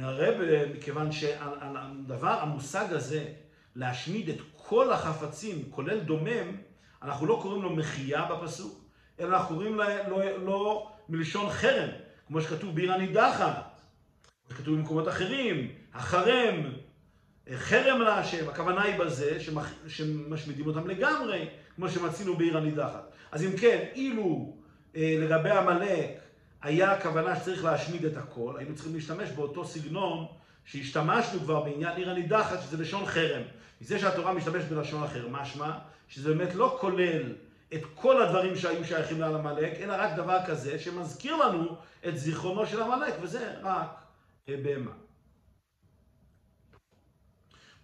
[0.00, 0.34] הרב,
[0.74, 3.32] מכיוון שהדבר, המושג הזה,
[3.76, 6.56] להשמיד את כל החפצים, כולל דומם,
[7.02, 8.84] אנחנו לא קוראים לו מחייה בפסוק,
[9.20, 11.88] אלא אנחנו קוראים לו, לא מלשון חרם,
[12.26, 13.80] כמו שכתוב בעיר הנידחת,
[14.46, 16.54] כמו שכתוב במקומות אחרים, החרם,
[17.54, 23.12] חרם להשם, הכוונה היא בזה שמח, שמשמידים אותם לגמרי, כמו שמצינו בעיר הנידחת.
[23.32, 24.56] אז אם כן, אילו
[24.96, 26.20] אה, לגבי עמלק
[26.62, 30.26] היה הכוונה שצריך להשמיד את הכל, היינו צריכים להשתמש באותו סגנון
[30.64, 33.42] שהשתמשנו כבר בעניין עיר הנידחת, שזה לשון חרם.
[33.80, 35.70] מזה שהתורה משתמשת בלשון אחר, משמע
[36.08, 37.34] שזה באמת לא כולל
[37.74, 41.76] את כל הדברים שהיו שייכים לעמלק, אלא רק דבר כזה שמזכיר לנו
[42.08, 44.04] את זיכרונו של עמלק, וזה רק
[44.48, 44.92] בהמה.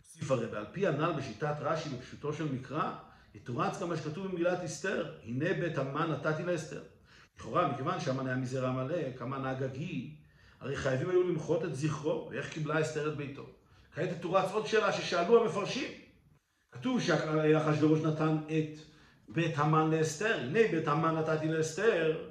[0.01, 2.93] הוסיף הרי, ועל פי הנ"ל בשיטת רש"י בפשוטו של מקרא,
[3.35, 6.83] יתורץ גם מה שכתוב במגילת אסתר, הנה בית המן נתתי לאסתר.
[7.37, 10.15] לכאורה, מכיוון שהמן היה מזרע עמלק, המן האגגי,
[10.61, 13.47] הרי חייבים היו למחות את זכרו, ואיך קיבלה אסתר את ביתו.
[13.95, 16.02] כעת תורץ עוד שאלה ששאלו המפרשים.
[16.73, 18.79] כתוב שאחשוורוש נתן את
[19.29, 22.29] בית המן לאסתר, הנה בית המן נתתי לאסתר.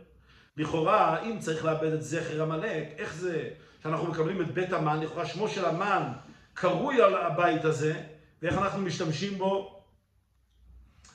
[0.58, 3.50] לכאורה, אם צריך לאבד את זכר עמלק, איך זה
[3.84, 6.12] שאנחנו מקבלים את בית המן, לכאורה שמו של המן
[6.54, 8.02] קרוי על הבית הזה,
[8.42, 9.82] ואיך אנחנו משתמשים בו?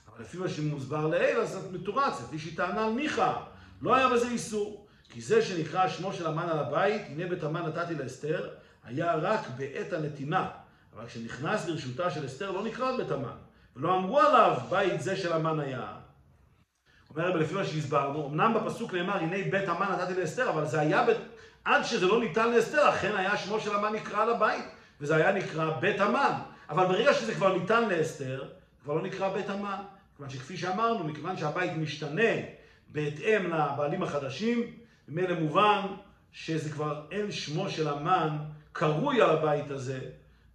[0.08, 3.42] אבל לפי מה שמוסבר לעיל, אז זה מתורץ, לפי שהיא טענה על מיכה,
[3.82, 4.86] לא היה בזה איסור.
[5.08, 8.48] כי זה שנקרא שמו של המן על הבית, הנה בית המן נתתי לאסתר,
[8.84, 10.50] היה רק בעת הנתינה.
[10.96, 13.36] אבל כשנכנס לרשותה של אסתר לא נקרא בית המן,
[13.76, 15.92] ולא אמרו עליו בית זה של המן היה.
[17.10, 20.80] אומר רבי לפי מה שהסברנו, אמנם בפסוק נאמר הנה בית המן נתתי לאסתר, אבל זה
[20.80, 21.10] היה, ב...
[21.64, 24.64] עד שזה לא ניתן לאסתר, אכן היה שמו של המן נקרא על הבית,
[25.00, 26.32] וזה היה נקרא בית המן.
[26.70, 28.44] אבל ברגע שזה כבר ניתן לאסתר,
[28.82, 29.82] כבר לא נקרא בית המן.
[30.16, 32.32] כיוון שכפי שאמרנו, מכיוון שהבית משתנה
[32.88, 34.62] בהתאם לבעלים החדשים,
[35.08, 35.80] ממילא מובן
[36.32, 38.38] שזה כבר אין שמו של המן
[38.72, 40.00] קרוי על הבית הזה,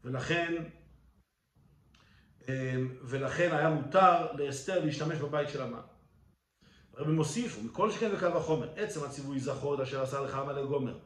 [0.03, 0.63] ולכן,
[2.49, 5.81] אמ, ולכן היה מותר לאסתר להשתמש בבית של המן.
[6.97, 10.97] הרבי מוסיף, ומכל שכן וקל וחומר, עצם הציווי זכור את אשר עשה לך עמלק גומר.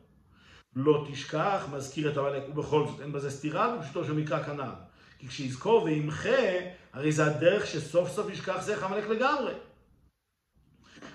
[0.75, 4.71] לא תשכח, מזכיר את עמלק, ובכל זאת, אין בזה סתירה בפשוטו של מקרא כנ"ל.
[5.19, 6.59] כי כשיזכור וימחה,
[6.93, 9.53] הרי זה הדרך שסוף סוף ישכח זך עמלק לגמרי.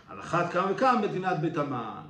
[0.08, 2.02] על אחת כמה וכמה מדינת בית המן.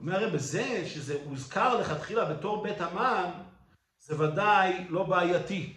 [0.00, 3.30] אומר הרי בזה שזה הוזכר לכתחילה בתור בית המן,
[4.00, 5.72] זה ודאי לא בעייתי.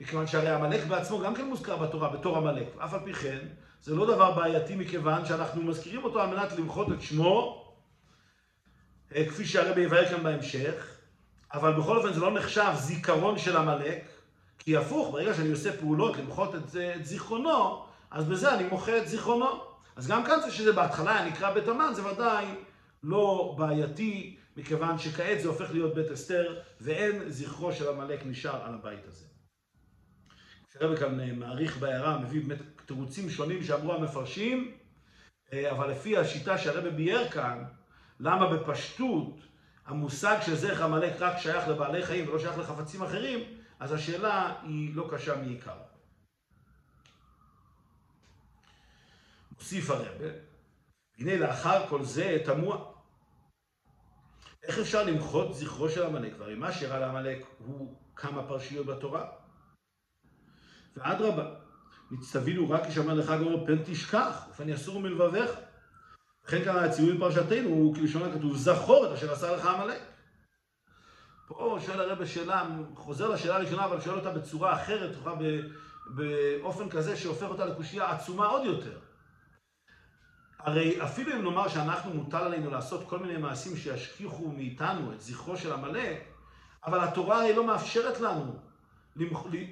[0.00, 2.66] מכיוון שהרי עמלק בעצמו גם כן מוזכר בתורה בתור עמלק.
[2.78, 3.38] אף על פי כן,
[3.82, 7.64] זה לא דבר בעייתי מכיוון שאנחנו מזכירים אותו על מנת למחות את שמו,
[9.14, 10.96] אה, כפי שהרבי יבהר כאן בהמשך,
[11.54, 14.04] אבל בכל אופן זה לא נחשב זיכרון של עמלק,
[14.58, 19.08] כי הפוך, ברגע שאני עושה פעולות למחות את, את זיכרונו, אז בזה אני מוחה את
[19.08, 19.46] זיכרונו.
[19.96, 22.46] אז גם כאן זה שזה בהתחלה היה נקרא בית המן, זה ודאי
[23.02, 28.74] לא בעייתי, מכיוון שכעת זה הופך להיות בית אסתר, ואין זכרו של עמלק נשאר על
[28.74, 29.24] הבית הזה.
[30.70, 34.76] כשהרבי כאן אה, מעריך בהערה, מביא באמת תירוצים שונים שאמרו המפרשים,
[35.52, 37.64] אה, אבל לפי השיטה שהרבי ביאר כאן,
[38.20, 39.40] למה בפשטות
[39.86, 43.40] המושג של זרח עמלק רק שייך לבעלי חיים ולא שייך לחפצים אחרים,
[43.80, 45.76] אז השאלה היא לא קשה מעיקר.
[49.52, 50.26] מוסיף הרבה,
[51.18, 52.93] הנה לאחר כל זה תמוה.
[54.68, 56.32] איך אפשר למחות זכרו של עמלק?
[56.38, 59.26] והרי מה שאירע לעמלק הוא כמה פרשיות בתורה.
[60.96, 61.54] ואדרבה,
[62.10, 65.50] נצטווינו רק כשאמר לך גורם פן תשכח, ופן יסור מלבביך.
[66.46, 70.02] לכן כאן הציון בפרשתנו הוא כלשון הכתוב זכור את אשר עשה לך עמלק.
[71.48, 75.16] פה שואל הרב שאלה, חוזר לשאלה הראשונה, אבל שואל אותה בצורה אחרת,
[76.06, 78.98] באופן כזה שהופך אותה לקושייה עצומה עוד יותר.
[80.64, 85.56] הרי אפילו אם נאמר שאנחנו מוטל עלינו לעשות כל מיני מעשים שישכיחו מאיתנו את זכרו
[85.56, 86.24] של עמלק,
[86.86, 88.52] אבל התורה הרי לא מאפשרת לנו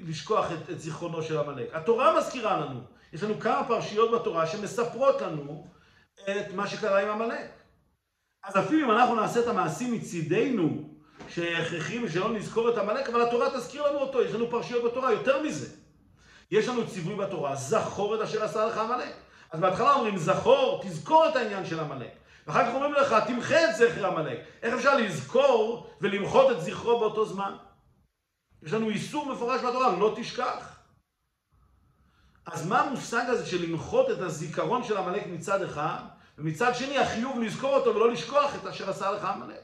[0.04, 1.74] לשכוח את, את זיכרונו של עמלק.
[1.74, 2.80] התורה מזכירה לנו.
[3.12, 5.66] יש לנו כמה פרשיות בתורה שמספרות לנו
[6.30, 7.50] את מה שקרה עם עמלק.
[8.44, 10.88] אז אפילו אם אנחנו נעשה את המעשים מצידנו,
[11.28, 14.22] שהכרחים ושלא נזכור את עמלק, אבל התורה תזכיר לנו אותו.
[14.22, 15.76] יש לנו פרשיות בתורה, יותר מזה.
[16.50, 19.14] יש לנו ציווי בתורה, זכור את אשר עשה לך עמלק.
[19.52, 22.10] אז בהתחלה אומרים, זכור, תזכור את העניין של עמלק.
[22.46, 24.38] ואחר כך אומרים לך, תמחה את זכר עמלק.
[24.62, 27.56] איך אפשר לזכור ולמחות את זכרו באותו זמן?
[28.62, 30.78] יש לנו איסור מפורש בתורה, לא תשכח.
[32.46, 36.00] אז מה המושג הזה של למחות את הזיכרון של עמלק מצד אחד,
[36.38, 39.62] ומצד שני החיוב לזכור אותו ולא לשכוח את אשר עשה לך עמלק?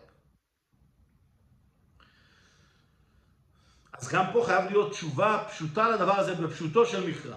[3.92, 7.36] אז גם פה חייב להיות תשובה פשוטה לדבר הזה בפשוטו של מקרא.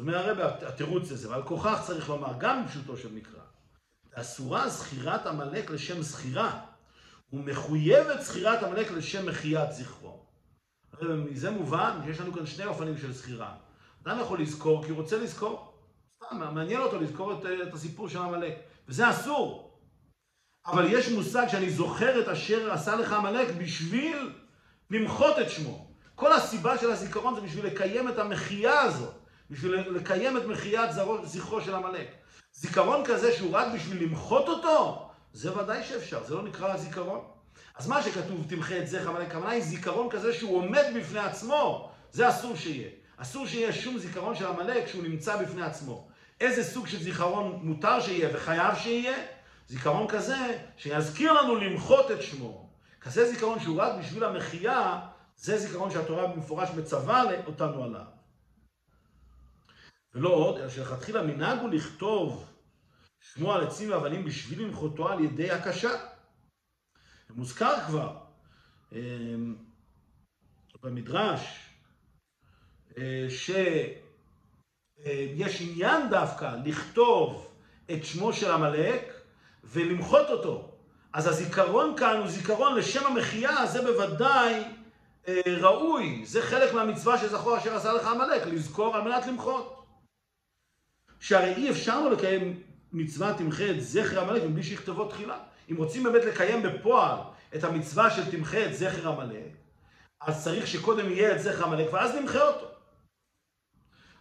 [0.00, 3.40] זאת אומרת הרב התירוץ הזה, ועל כוכך צריך לומר, גם בפשוטו של מקרא.
[4.14, 6.60] אסורה זכירת עמלק לשם זכירה,
[7.32, 10.26] ומחויבת זכירת עמלק לשם מחיית זכרו.
[11.02, 13.54] מזה מובן שיש לנו כאן שני אופנים של זכירה.
[14.02, 15.72] אדם יכול לזכור כי הוא רוצה לזכור.
[16.16, 18.54] סתם, מעניין אותו לזכור את, את הסיפור של עמלק.
[18.88, 19.78] וזה אסור.
[20.66, 24.32] אבל יש מושג שאני זוכר את אשר עשה לך עמלק בשביל
[24.90, 25.90] למחות את שמו.
[26.14, 29.19] כל הסיבה של הזיכרון זה בשביל לקיים את המחייה הזאת.
[29.50, 30.90] בשביל לקיים את מחיית
[31.24, 32.14] זכרו של עמלק.
[32.54, 37.20] זיכרון כזה שהוא רק בשביל למחות אותו, זה ודאי שאפשר, זה לא נקרא זיכרון.
[37.76, 41.90] אז מה שכתוב תמחה את זכר עמלק, הכוונה היא זיכרון כזה שהוא עומד בפני עצמו,
[42.12, 42.88] זה אסור שיהיה.
[43.16, 46.08] אסור שיהיה שום זיכרון של עמלק שהוא נמצא בפני עצמו.
[46.40, 49.16] איזה סוג של זיכרון מותר שיהיה וחייב שיהיה?
[49.68, 52.68] זיכרון כזה שיזכיר לנו למחות את שמו.
[53.00, 55.00] כזה זיכרון שהוא רק בשביל המחייה,
[55.36, 58.19] זה זיכרון שהתורה במפורש מצווה אותנו עליו.
[60.14, 62.46] ולא עוד, אלא שלכתחילה מנהג הוא לכתוב
[63.20, 65.90] שמו על עצים ואבנים בשביל למחותו על ידי הקשה.
[67.30, 68.16] מוזכר כבר
[68.92, 69.56] אמ,
[70.82, 71.70] במדרש
[72.98, 74.00] אה, שיש
[75.60, 77.48] עניין דווקא לכתוב
[77.90, 79.12] את שמו של עמלק
[79.64, 80.70] ולמחות אותו.
[81.12, 84.64] אז הזיכרון כאן הוא זיכרון לשם המחייה, זה בוודאי
[85.28, 86.22] אה, ראוי.
[86.26, 89.79] זה חלק מהמצווה שזכור אשר עשה לך עמלק, לזכור על מנת למחות.
[91.20, 95.38] שהרי אי אפשר לו לקיים מצווה תמחה את זכר עמלק מבלי שיכתבו תחילה.
[95.70, 97.18] אם רוצים באמת לקיים בפועל
[97.54, 99.52] את המצווה של תמחה את זכר עמלק,
[100.20, 102.66] אז צריך שקודם יהיה את זכר עמלק, ואז נמחה אותו.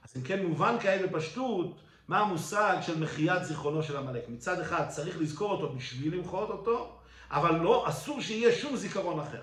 [0.04, 4.30] אז אם כן, מובן כעת בפשטות, מה המושג של מחיית זיכרונו של עמלק.
[4.30, 7.00] מצד אחד צריך לזכור אותו בשביל למחות אותו,
[7.32, 9.42] אבל לא, אסור שיהיה שום זיכרון אחר.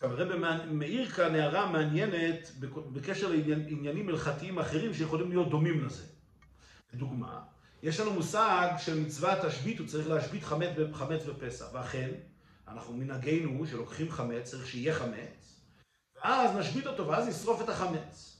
[0.00, 0.28] הרב
[0.70, 2.50] מאיר כאן הערה מעניינת
[2.92, 6.04] בקשר לעניינים הלכתיים אחרים שיכולים להיות דומים לזה.
[6.92, 7.40] לדוגמה,
[7.82, 10.44] יש לנו מושג של מצוות תשבית, הוא צריך להשבית
[10.92, 12.10] חמץ בפסח, ואכן,
[12.68, 15.60] אנחנו מנהגנו שלוקחים חמץ, צריך שיהיה חמץ,
[16.16, 18.36] ואז נשבית אותו, ואז נשרוף את החמץ.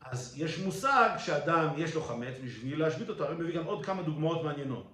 [0.00, 4.02] אז יש מושג שאדם יש לו חמץ בשביל להשבית אותו, הרי מביא גם עוד כמה
[4.02, 4.92] דוגמאות מעניינות.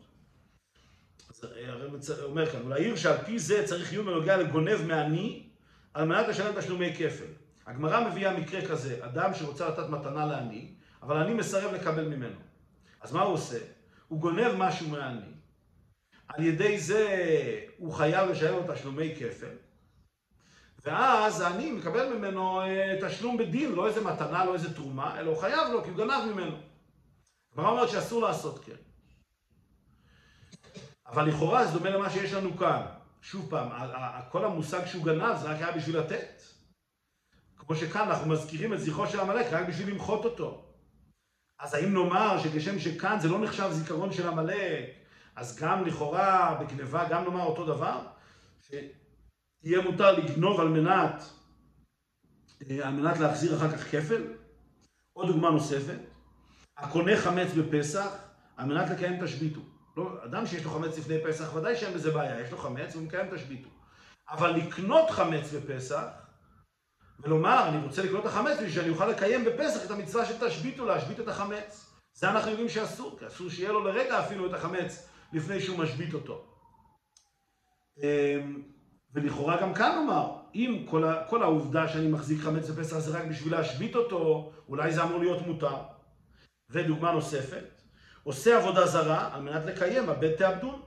[1.32, 5.42] אז הרי אומר כאן, ולהעיר שעל פי זה צריך עיון בנוגע לגונב מעני,
[5.94, 7.32] על מנת לשלם תשלומי כפל.
[7.66, 10.68] הגמרא מביאה מקרה כזה, אדם שרוצה לתת מתנה לעני,
[11.02, 12.36] אבל אני מסרב לקבל ממנו.
[13.00, 13.58] אז מה הוא עושה?
[14.08, 15.32] הוא גונב משהו מעני.
[16.28, 17.08] על ידי זה
[17.76, 19.54] הוא חייב לשלם לו תשלומי כפל.
[20.84, 25.40] ואז העני מקבל ממנו אה, תשלום בדין, לא איזה מתנה, לא איזה תרומה, אלא הוא
[25.40, 26.56] חייב לו כי הוא גנב ממנו.
[27.52, 28.91] הגמרא אומרת שאסור לעשות כן.
[31.12, 32.82] אבל לכאורה זה דומה למה שיש לנו כאן.
[33.22, 33.68] שוב פעם,
[34.28, 36.42] כל המושג שהוא גנב זה רק היה בשביל לתת.
[37.56, 40.64] כמו שכאן אנחנו מזכירים את זכרו של עמלק רק בשביל למחות אותו.
[41.58, 44.84] אז האם נאמר שכשם שכאן זה לא נחשב זיכרון של עמלק,
[45.36, 48.06] אז גם לכאורה בגניבה גם נאמר אותו דבר?
[48.66, 51.22] שיהיה מותר לגנוב על מנת,
[52.70, 54.22] אה, על מנת להחזיר אחר כך כפל?
[55.12, 55.98] עוד דוגמה נוספת,
[56.76, 58.16] הקונה חמץ בפסח
[58.56, 59.60] על מנת לקיים תשביתו.
[59.96, 63.06] לא, אדם שיש לו חמץ לפני פסח, ודאי שאין בזה בעיה, יש לו חמץ והוא
[63.06, 63.68] מקיים תשביתו.
[64.30, 66.02] אבל לקנות חמץ בפסח,
[67.20, 70.86] ולומר, אני רוצה לקנות את החמץ בשביל שאני אוכל לקיים בפסח את המצווה של תשביתו,
[70.86, 71.86] להשבית את החמץ.
[72.14, 76.14] זה אנחנו יודעים שאסור, כי אסור שיהיה לו לרגע אפילו את החמץ לפני שהוא משבית
[76.14, 76.44] אותו.
[77.98, 78.62] אמ,
[79.14, 83.24] ולכאורה גם כאן נאמר, אם כל, ה, כל העובדה שאני מחזיק חמץ בפסח זה רק
[83.24, 85.76] בשביל להשבית אותו, אולי זה אמור להיות מותר.
[86.70, 87.81] ודוגמה נוספת,
[88.22, 90.82] עושה עבודה זרה על מנת לקיים הבד תאבדון.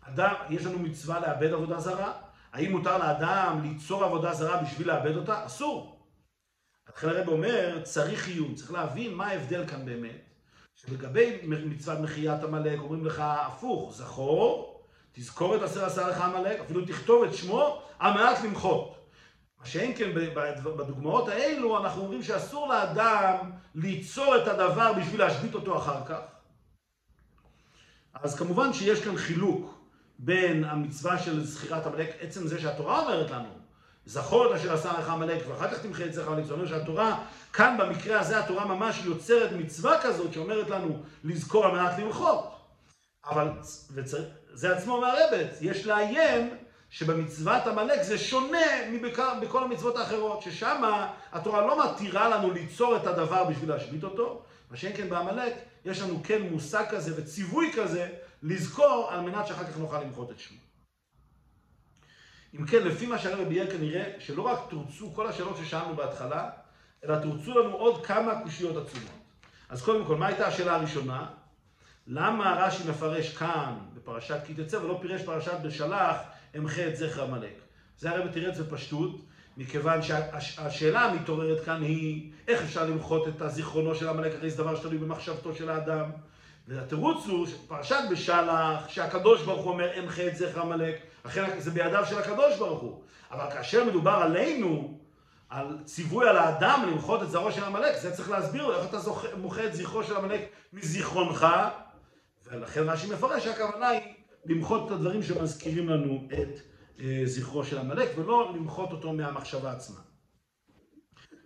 [0.00, 2.12] אדם, יש לנו מצווה לאבד עבודה זרה,
[2.52, 5.46] האם מותר לאדם ליצור עבודה זרה בשביל לאבד אותה?
[5.46, 5.98] אסור.
[6.88, 10.24] לכן הרב אומר, צריך עיון, צריך להבין מה ההבדל כאן באמת.
[10.74, 16.86] שלגבי מצוות מחיית עמלק אומרים לך הפוך, זכור, תזכור את אשר עשה לך עמלק, אפילו
[16.86, 18.97] תכתוב את שמו על מנת למחות.
[19.60, 20.14] מה שאין כן
[20.64, 26.20] בדוגמאות האלו, אנחנו אומרים שאסור לאדם ליצור את הדבר בשביל להשבית אותו אחר כך.
[28.14, 29.78] אז כמובן שיש כאן חילוק
[30.18, 33.48] בין המצווה של זכירת עמלק, עצם זה שהתורה אומרת לנו,
[34.06, 37.24] זכור את אשר עשה לך עמלק ואחר כך תמחה את זכר עמלק, זאת אומרת שהתורה,
[37.52, 42.54] כאן במקרה הזה התורה ממש יוצרת מצווה כזאת שאומרת לנו לזכור על מנת למחות.
[43.30, 43.48] אבל,
[43.90, 46.56] וזה עצמו מהרבת, יש לעיין
[46.90, 48.90] שבמצוות עמלק זה שונה
[49.40, 50.82] מבכל המצוות האחרות, ששם
[51.32, 56.02] התורה לא מתירה לנו ליצור את הדבר בשביל להשבית אותו, מה שאין כן בעמלק, יש
[56.02, 58.08] לנו כן מושג כזה וציווי כזה
[58.42, 60.58] לזכור על מנת שאחר כך נוכל למחות את שמו.
[62.54, 66.50] אם כן, לפי מה שהרבי ביאר כנראה, שלא רק תורצו כל השאלות ששאלנו בהתחלה,
[67.04, 69.10] אלא תורצו לנו עוד כמה קושיות עצומות.
[69.68, 71.26] אז קודם כל, מה הייתה השאלה הראשונה?
[72.06, 76.16] למה רש"י מפרש כאן, בפרשת כי תצא, ולא פירש פרשת בשלח,
[76.56, 77.54] אמחה את זכר עמלק?
[77.98, 79.20] זה הרבי תירץ בפשטות,
[79.56, 84.76] מכיוון שהשאלה המתעוררת כאן היא, איך אפשר למחות את הזיכרונו של עמלק, הרי זה דבר
[84.76, 86.10] שתלוי במחשבתו של האדם.
[86.68, 92.06] והתירוץ הוא, פרשת בשלח, שהקדוש ברוך הוא אומר, אמחה את זכר עמלק, לכן זה בידיו
[92.06, 93.02] של הקדוש ברוך הוא.
[93.30, 94.98] אבל כאשר מדובר עלינו,
[95.48, 98.98] על ציווי על האדם למחות את זרעו של עמלק, זה צריך להסביר לו איך אתה
[99.36, 100.40] מוחה את זכרו של עמלק
[100.72, 101.46] מזיכרונך,
[102.46, 104.00] ולכן רש"י מפרש שהכוונה היא
[104.46, 106.60] למחות את הדברים שמזכירים לנו את
[107.00, 110.00] אה, זכרו של עמלק, ולא למחות אותו מהמחשבה עצמה.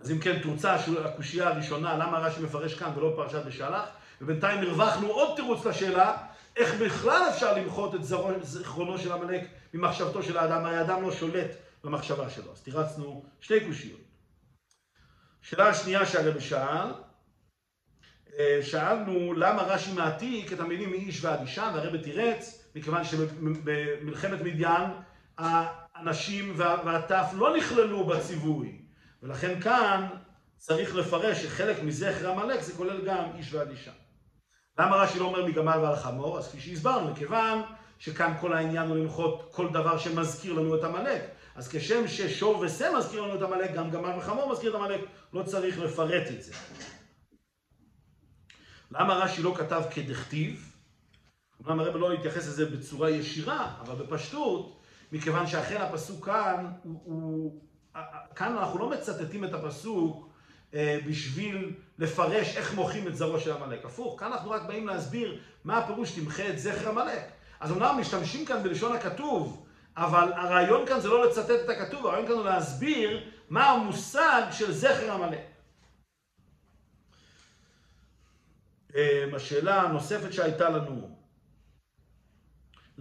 [0.01, 3.89] אז אם כן, תרוצה הקושייה הראשונה, למה רש"י מפרש כאן ולא פרשת בשלח,
[4.21, 6.17] ובינתיים הרווחנו עוד תירוץ לשאלה,
[6.57, 8.05] איך בכלל אפשר למחות את
[8.43, 11.51] זיכרונו של עמלק ממחשבתו של האדם, האדם לא שולט
[11.85, 12.53] במחשבה שלו.
[12.53, 14.01] אז תירצנו שתי קושיות.
[15.43, 16.93] שאלה השנייה שהרבי שאל,
[18.39, 24.91] אה, שאלנו למה רש"י מעתיק את המילים מאיש ועד אישה, והרבי תירץ, מכיוון שבמלחמת מדיין
[25.39, 28.79] האנשים והטף לא נכללו בציווי,
[29.23, 30.07] ולכן כאן
[30.57, 33.93] צריך לפרש שחלק מזכר עמלק זה כולל גם איש ועד אישה.
[34.79, 36.39] למה רש"י לא אומר מגמל ועל חמור?
[36.39, 37.63] אז כפי שהסברנו, מכיוון
[37.99, 41.23] שכאן כל העניין הוא למחות כל דבר שמזכיר לנו את עמלק.
[41.55, 45.01] אז כשם ששור ושה מזכיר לנו את עמלק, גם גמל וחמור מזכיר את עמלק,
[45.33, 46.53] לא צריך לפרט את זה.
[48.91, 50.72] למה רש"י לא כתב כדכתיב?
[51.67, 54.81] אמנם הרב לא התייחס לזה בצורה ישירה, אבל בפשטות,
[55.13, 57.61] מכיוון שאכן הפסוק כאן, הוא, הוא,
[58.37, 60.29] כאן אנחנו לא מצטטים את הפסוק
[60.75, 63.85] אה, בשביל לפרש איך מוחים את זרעו של עמלק.
[63.85, 67.31] הפוך, כאן אנחנו רק באים להסביר מה הפירוש תמחה את זכר עמלק.
[67.61, 72.27] אז אמנם משתמשים כאן בלשון הכתוב, אבל הרעיון כאן זה לא לצטט את הכתוב, הרעיון
[72.27, 75.41] כאן הוא להסביר מה המושג של זכר עמלק.
[78.97, 81.22] אה, השאלה הנוספת שהייתה לנו,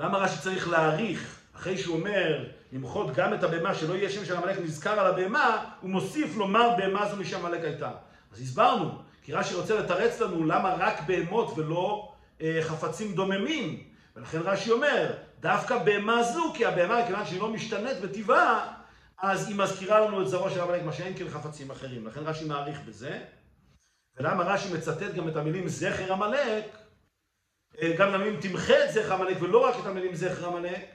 [0.02, 4.38] למה רש"י צריך להעריך, אחרי שהוא אומר למחות גם את הבהמה, שלא יהיה שם של
[4.38, 7.92] עמלק נזכר על הבהמה, הוא מוסיף לומר בהמה זו משעמלק הייתה.
[8.34, 13.84] אז הסברנו, כי רש"י רוצה לתרץ לנו למה רק בהמות ולא אה, חפצים דוממים.
[14.16, 18.74] ולכן רש"י אומר, דווקא בהמה זו, כי הבהמה, כיוון שהיא לא משתנית בטבעה,
[19.22, 22.08] אז היא מזכירה לנו את זרוע של עמלק, מה שאין כן חפצים אחרים.
[22.08, 23.20] לכן רש"י מעריך בזה.
[24.18, 26.81] ולמה רש"י מצטט גם את המילים זכר עמלק,
[27.98, 30.86] גם למילים תמחה את זכר עמלק ולא רק את המילים זכר עמלק,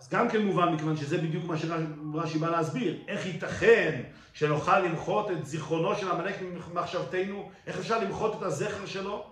[0.00, 2.98] אז גם כן מובן מכיוון שזה בדיוק מה שרש"י בא להסביר.
[3.08, 4.02] איך ייתכן
[4.32, 7.50] שנוכל למחות את זיכרונו של עמלק ממחשבתנו?
[7.66, 9.26] איך אפשר למחות את הזכר שלו?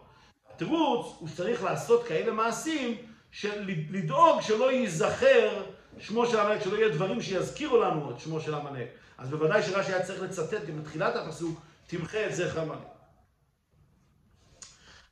[0.54, 2.96] התירוץ הוא שצריך לעשות כאלה מעשים,
[3.30, 5.64] של לדאוג שלא ייזכר
[5.98, 8.88] שמו של עמלק, שלא יהיה דברים שיזכירו לנו את שמו של עמלק.
[9.18, 12.97] אז בוודאי שרש"י היה צריך לצטט גם בתחילת הפסוק, תמחה את זכר עמלק.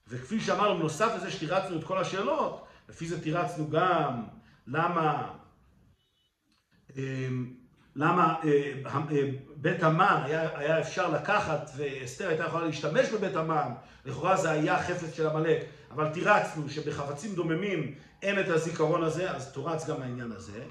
[0.09, 4.25] וכפי שאמרנו, נוסף לזה שתירצנו את כל השאלות, לפי זה תירצנו גם
[4.67, 5.33] למה,
[6.97, 7.55] אמ,
[7.97, 13.73] למה אה, אה, בית המן היה, היה אפשר לקחת ואסתר הייתה יכולה להשתמש בבית המן,
[14.05, 19.53] לכאורה זה היה חפץ של עמלק, אבל תירצנו שבחפצים דוממים אין את הזיכרון הזה, אז
[19.53, 20.65] תורץ גם העניין הזה.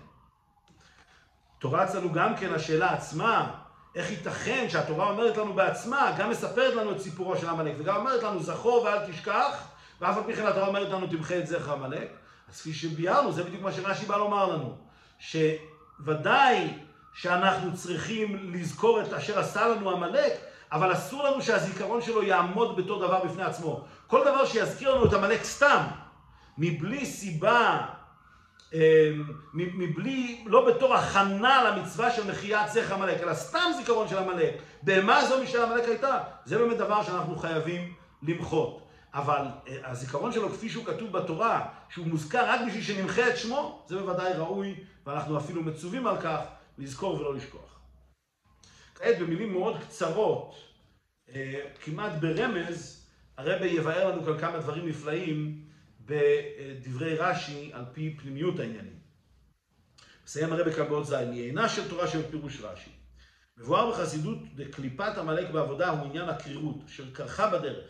[1.59, 3.64] תורץ לנו גם כן השאלה עצמה,
[3.95, 8.23] איך ייתכן שהתורה אומרת לנו בעצמה, גם מספרת לנו את סיפורו של עמלק, וגם אומרת
[8.23, 9.67] לנו זכור ואל תשכח,
[10.01, 12.07] ואף על פי כן התורה אומרת לנו תמחה את זכר עמלק.
[12.49, 14.77] אז כפי שביארנו, זה בדיוק מה שרש"י בא לומר לנו,
[15.19, 16.73] שוודאי
[17.13, 20.33] שאנחנו צריכים לזכור את אשר עשה לנו עמלק,
[20.71, 23.85] אבל אסור לנו שהזיכרון שלו יעמוד בתור דבר בפני עצמו.
[24.07, 25.83] כל דבר שיזכיר לנו את עמלק סתם,
[26.57, 27.85] מבלי סיבה
[29.53, 34.53] מבלי, לא בתור הכנה למצווה של מחיית זכר עמלק, אלא סתם זיכרון של עמלק.
[34.83, 36.19] במה זו משל עמלק הייתה?
[36.45, 37.93] זה באמת דבר שאנחנו חייבים
[38.23, 38.81] למחות.
[39.13, 43.85] אבל אה, הזיכרון שלו, כפי שהוא כתוב בתורה, שהוא מוזכר רק בשביל שנמחה את שמו,
[43.87, 46.39] זה בוודאי ראוי, ואנחנו אפילו מצווים על כך,
[46.77, 47.79] לזכור ולא לשכוח.
[48.95, 50.55] כעת במילים מאוד קצרות,
[51.35, 53.07] אה, כמעט ברמז,
[53.37, 55.64] הרבי יבאר לנו כאן כמה דברים נפלאים
[56.05, 58.99] בדברי רש"י על פי פנימיות העניינים.
[60.25, 62.91] מסיים הרבי כבוד זין, היא אינה של תורה של פירוש רש"י.
[63.57, 67.85] מבואר בחסידות דקליפת עמלק בעבודה הוא עניין הקרירות, אשר קרחה בדרך,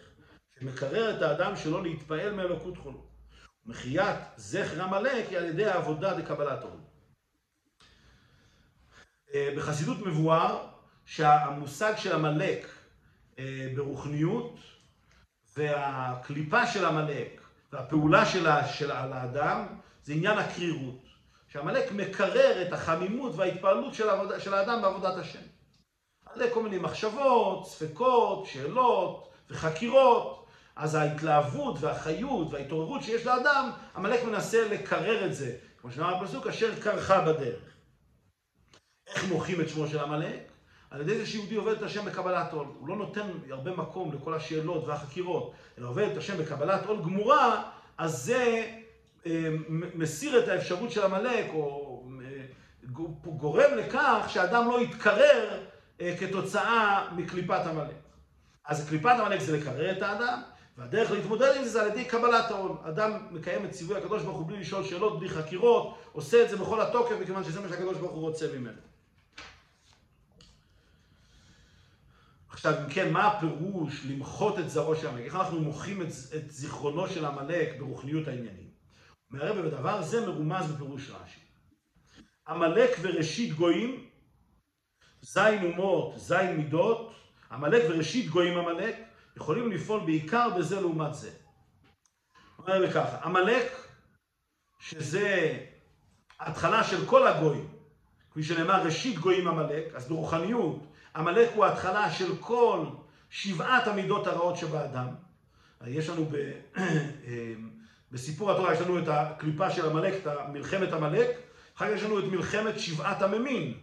[0.59, 3.05] שמקרר את האדם שלא להתפעל מאלוקות חולו.
[3.65, 6.79] מחיית זכר עמלק היא על ידי העבודה דקבלת עול.
[9.33, 10.67] אה, בחסידות מבואר
[11.05, 12.67] שהמושג של עמלק
[13.39, 14.59] אה, ברוחניות
[15.57, 19.65] והקליפה של עמלק והפעולה שלה, של האדם
[20.03, 21.05] זה עניין הקרירות.
[21.47, 25.39] שעמלק מקרר את החמימות וההתפעלות של, העבוד, של האדם בעבודת השם.
[26.25, 30.45] על כל מיני מחשבות, ספקות, שאלות וחקירות.
[30.75, 35.55] אז ההתלהבות והחיות וההתעוררות שיש לאדם, עמלק מנסה לקרר את זה.
[35.81, 37.63] כמו שאמר הפסוק, אשר קרחה בדרך.
[39.07, 40.51] איך מוחים את שמו של עמלק?
[40.91, 42.67] על ידי זה שיהודי עובד את השם בקבלת עול.
[42.79, 47.63] הוא לא נותן הרבה מקום לכל השאלות והחקירות, אלא עובד את השם בקבלת עול גמורה,
[47.97, 48.71] אז זה
[49.25, 52.43] אה, מסיר את האפשרות של עמלק, או אה,
[53.25, 55.63] גורם לכך שאדם לא יתקרר
[56.01, 57.95] אה, כתוצאה מקליפת עמלק.
[58.65, 60.41] אז קליפת עמלק זה לקרר את האדם,
[60.77, 62.71] והדרך להתמודד עם זה זה על ידי קבלת העול.
[62.83, 66.57] אדם מקיים את ציווי הקדוש ברוך הוא בלי לשאול שאלות, בלי חקירות, עושה את זה
[66.57, 68.94] בכל התוקף, מכיוון שזה מה שהקדוש ברוך הוא רוצה ממנו.
[72.55, 75.25] עכשיו, אם כן, מה הפירוש למחות את זרעו של עמלק?
[75.25, 78.69] איך אנחנו מוחים את, את זיכרונו של עמלק ברוחניות העניינים?
[79.31, 81.39] אומר הרב, בדבר זה מרומז בפירוש רש"י.
[82.47, 84.09] עמלק וראשית גויים,
[85.21, 87.15] זין אומות, זין מידות,
[87.51, 88.95] עמלק וראשית גויים עמלק,
[89.37, 91.31] יכולים לפעול בעיקר בזה לעומת זה.
[92.59, 93.71] אומר ככה, עמלק,
[94.79, 95.57] שזה
[96.39, 97.69] התחלה של כל הגויים,
[98.31, 102.85] כפי שנאמר, ראשית גויים עמלק, אז ברוחניות עמלק הוא ההתחלה של כל
[103.29, 105.07] שבעת המידות הרעות שבאדם.
[105.87, 106.51] יש לנו ב...
[108.11, 111.27] בסיפור התורה, יש לנו את הקליפה של עמלק, את מלחמת עמלק,
[111.77, 113.73] אחר כך יש לנו את מלחמת שבעת הממין.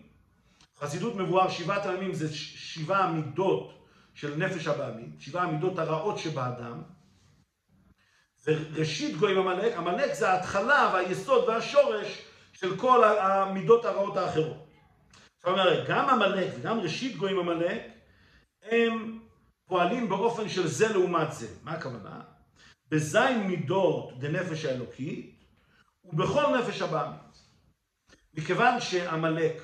[0.78, 3.72] חסידות מבואר שבעת הממים זה שבעה המידות
[4.14, 6.82] של נפש הבעמית, שבעה המידות הרעות שבאדם,
[8.46, 12.22] וראשית גויים עמלק, עמלק זה ההתחלה והיסוד והשורש
[12.52, 14.71] של כל המידות הרעות האחרות.
[15.42, 17.82] זאת אומרת, גם עמלק וגם ראשית גויים עמלק,
[18.62, 19.18] הם
[19.68, 21.48] פועלים באופן של זה לעומת זה.
[21.62, 22.20] מה הכוונה?
[22.88, 25.44] בזין מידות דנפש האלוקית,
[26.04, 27.42] ובכל נפש הבאמית.
[28.34, 29.62] מכיוון שעמלק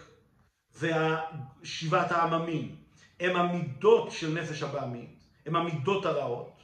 [0.74, 2.76] ושבעת העממים
[3.20, 6.62] הם המידות של נפש הבאמית, הם המידות הרעות,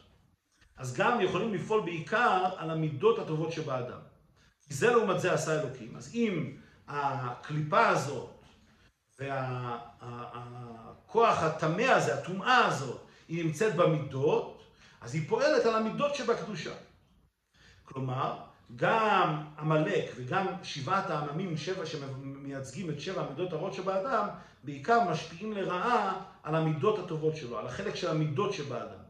[0.76, 4.00] אז גם יכולים לפעול בעיקר על המידות הטובות שבאדם.
[4.68, 5.96] כי זה לעומת זה עשה אלוקים.
[5.96, 6.56] אז אם
[6.88, 8.33] הקליפה הזאת
[9.18, 10.62] והכוח
[11.42, 14.62] הטמא הזה, הטומאה הזאת, היא נמצאת במידות,
[15.00, 16.74] אז היא פועלת על המידות שבקדושה.
[17.84, 18.36] כלומר,
[18.76, 24.28] גם עמלק וגם שבעת העממים, שבע שמייצגים את שבע המידות הרעות שבאדם,
[24.64, 29.04] בעיקר משפיעים לרעה על המידות הטובות שלו, על החלק של המידות שבאדם.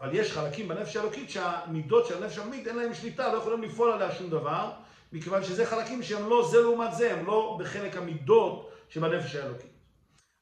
[0.00, 3.92] אבל יש חלקים בנפש האלוקית שהמידות של הנפש האלוקית אין להם שליטה, לא יכולים לפעול
[3.92, 4.70] עליה שום דבר,
[5.12, 9.70] מכיוון שזה חלקים שהם לא זה לעומת זה, הם לא בחלק המידות שבנפש האלוקית.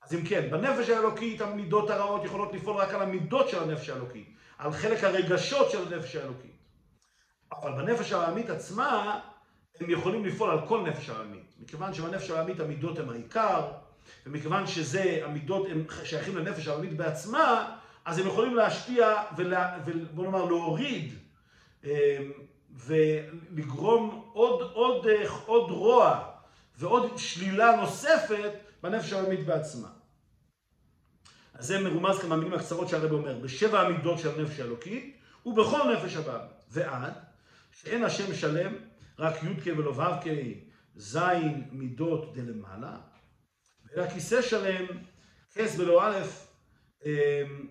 [0.02, 4.28] אז אם כן, בנפש האלוקית המידות הרעות יכולות לפעול רק על המידות של הנפש האלוקית,
[4.58, 6.58] על חלק הרגשות של הנפש האלוקית.
[7.52, 9.20] אבל בנפש העמית עצמה,
[9.80, 11.54] הם יכולים לפעול על כל נפש העמית.
[11.60, 13.62] מכיוון שבנפש העמית המידות הם העיקר,
[14.26, 21.14] ומכיוון שזה, המידות הם שייכים לנפש העמית בעצמה, אז הם יכולים להשפיע ובוא נאמר להוריד
[21.84, 21.90] אמ,
[22.70, 25.06] ולגרום עוד, עוד,
[25.46, 26.27] עוד רוע
[26.78, 28.52] ועוד שלילה נוספת
[28.82, 29.88] בנפש העולמית בעצמה.
[31.54, 35.16] אז זה מרומז כאן מהמילים הקצרות שהרב אומר, בשבע המידות של הנפש האלוקית
[35.46, 36.46] ובכל נפש הבא.
[36.70, 37.12] ועד
[37.72, 38.74] שאין השם שלם,
[39.18, 40.24] רק י"ק ולא ו"ק,
[40.96, 41.18] ז'
[41.72, 42.96] מידות דלמעלה,
[43.96, 44.86] אלא כיסא שלם,
[45.54, 46.16] כס ולא א',
[47.04, 47.68] אמ,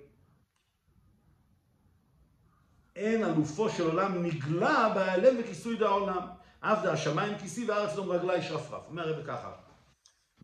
[2.96, 6.37] אין אלופו של עולם נגלה בהיעלם וכיסוי דה העולם.
[6.60, 8.84] אף דה השמיים כיסי וארץ דום רגלי שרפרף.
[8.88, 9.52] אומר הרב ככה.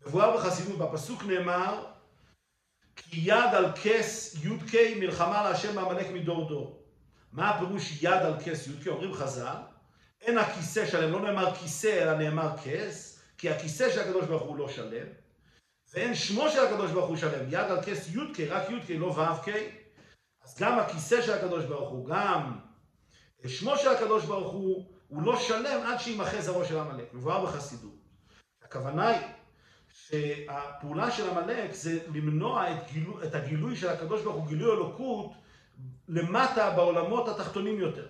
[0.06, 1.84] מבואר בחסידות, בפסוק נאמר,
[2.96, 6.82] כי יד על כס י"ק מלחמה להשם בעמלק מדור דור.
[7.32, 8.88] מה הפירוש יד על כס י"ק?
[8.88, 9.56] אומרים חז"ל,
[10.20, 14.56] אין הכיסא שלם, לא נאמר כיסא אלא נאמר כס, כי הכיסא של הקדוש ברוך הוא
[14.56, 15.06] לא שלם,
[15.92, 19.48] ואין שמו של הקדוש ברוך הוא שלם, יד על כס י"ק, רק י"ק, לא ו"ק,
[20.44, 22.58] אז גם הכיסא של הקדוש ברוך הוא, גם
[23.46, 27.14] שמו של הקדוש ברוך הוא, הוא לא שלם עד שימחה זרעו של עמלק.
[27.14, 27.94] מבואר בחסידות.
[28.64, 29.20] הכוונה היא
[29.92, 35.32] שהפעולה של עמלק זה למנוע את, גילו, את הגילוי של הקדוש ברוך הוא, גילוי אלוקות,
[36.08, 38.06] למטה בעולמות התחתונים יותר.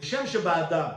[0.00, 0.88] כשם שבאדם,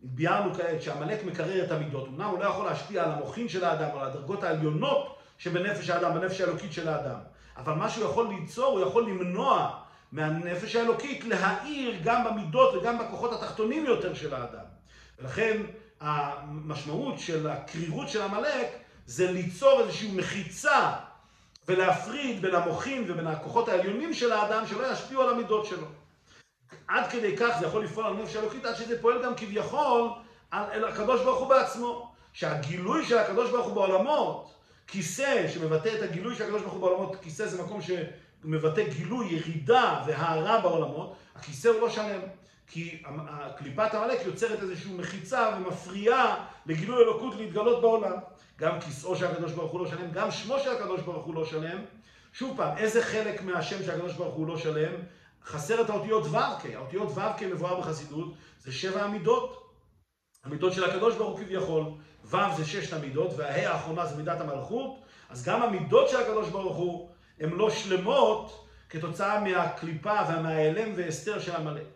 [0.00, 3.90] ביארנו כעת שעמלק מקרר את המידות, אמנם הוא לא יכול להשפיע על המוחין של האדם,
[3.94, 7.18] או על הדרגות העליונות שבנפש האדם, בנפש האלוקית של האדם.
[7.56, 9.83] אבל מה שהוא יכול ליצור, הוא יכול למנוע
[10.14, 14.64] מהנפש האלוקית להאיר גם במידות וגם בכוחות התחתונים יותר של האדם.
[15.18, 15.62] ולכן
[16.00, 18.66] המשמעות של הקרירות של עמלק
[19.06, 20.92] זה ליצור איזושהי מחיצה
[21.68, 25.86] ולהפריד בין המוחים ובין הכוחות העליונים של האדם שלא ישפיעו על המידות שלו.
[26.88, 30.10] עד כדי כך זה יכול לפעול על נפש האלוקית עד שזה פועל גם כביכול
[30.50, 32.14] על הקדוש ברוך הוא בעצמו.
[32.32, 34.54] שהגילוי של הקדוש ברוך הוא בעולמות,
[34.86, 37.90] כיסא שמבטא את הגילוי של הקדוש ברוך הוא בעולמות, כיסא זה מקום ש...
[38.44, 42.20] מבטא גילוי, ירידה והארה בעולמות, הכיסא הוא לא שלם.
[42.66, 43.02] כי
[43.56, 48.12] קליפת עמלק יוצרת איזושהי מחיצה ומפריעה לגילוי אלוקות להתגלות בעולם.
[48.58, 51.44] גם כיסאו של הקדוש ברוך הוא לא שלם, גם שמו של הקדוש ברוך הוא לא
[51.44, 51.78] שלם.
[52.32, 54.92] שוב פעם, איזה חלק מהשם של הקדוש ברוך הוא לא שלם?
[55.44, 56.66] חסר את האותיות ו"ק.
[56.74, 59.70] האותיות ו"ק מבואר בחסידות, זה שבע המידות.
[60.44, 61.84] המידות של הקדוש ברוך הוא כביכול.
[62.24, 64.98] ו' זה ששת המידות, והה' האחרונה זה מידת המלכות.
[65.30, 67.10] אז גם המידות של הקדוש ברוך הוא
[67.40, 71.86] הן לא שלמות כתוצאה מהקליפה ומההיעלם והסתר של עמלק.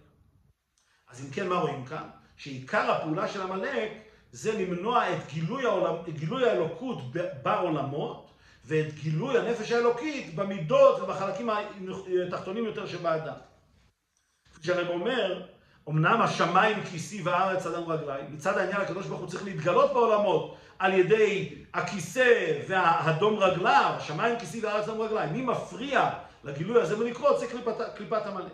[1.11, 2.09] אז אם כן, מה רואים כאן?
[2.37, 3.93] שעיקר הפעולה של עמלק
[4.33, 6.99] זה למנוע את גילוי, העולם, את גילוי האלוקות
[7.43, 8.31] בעולמות
[8.65, 11.51] ואת גילוי הנפש האלוקית במידות ובחלקים
[12.27, 13.35] התחתונים יותר שבאדם.
[14.55, 15.47] כפי שהרב אומר,
[15.89, 20.95] אמנם השמיים כיסי והארץ אדם רגלי, מצד העניין הקדוש ברוך הוא צריך להתגלות בעולמות על
[20.95, 25.31] ידי הכיסא והאדום רגליו, השמיים כיסי והארץ אדום רגלי.
[25.33, 26.11] מי מפריע
[26.45, 27.41] לגילוי הזה מלקרות?
[27.41, 28.53] זה קליפת, קליפת עמלק.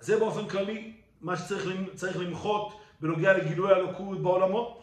[0.00, 4.82] זה באופן כללי מה שצריך למחות בנוגע לגילוי האלוקות בעולמות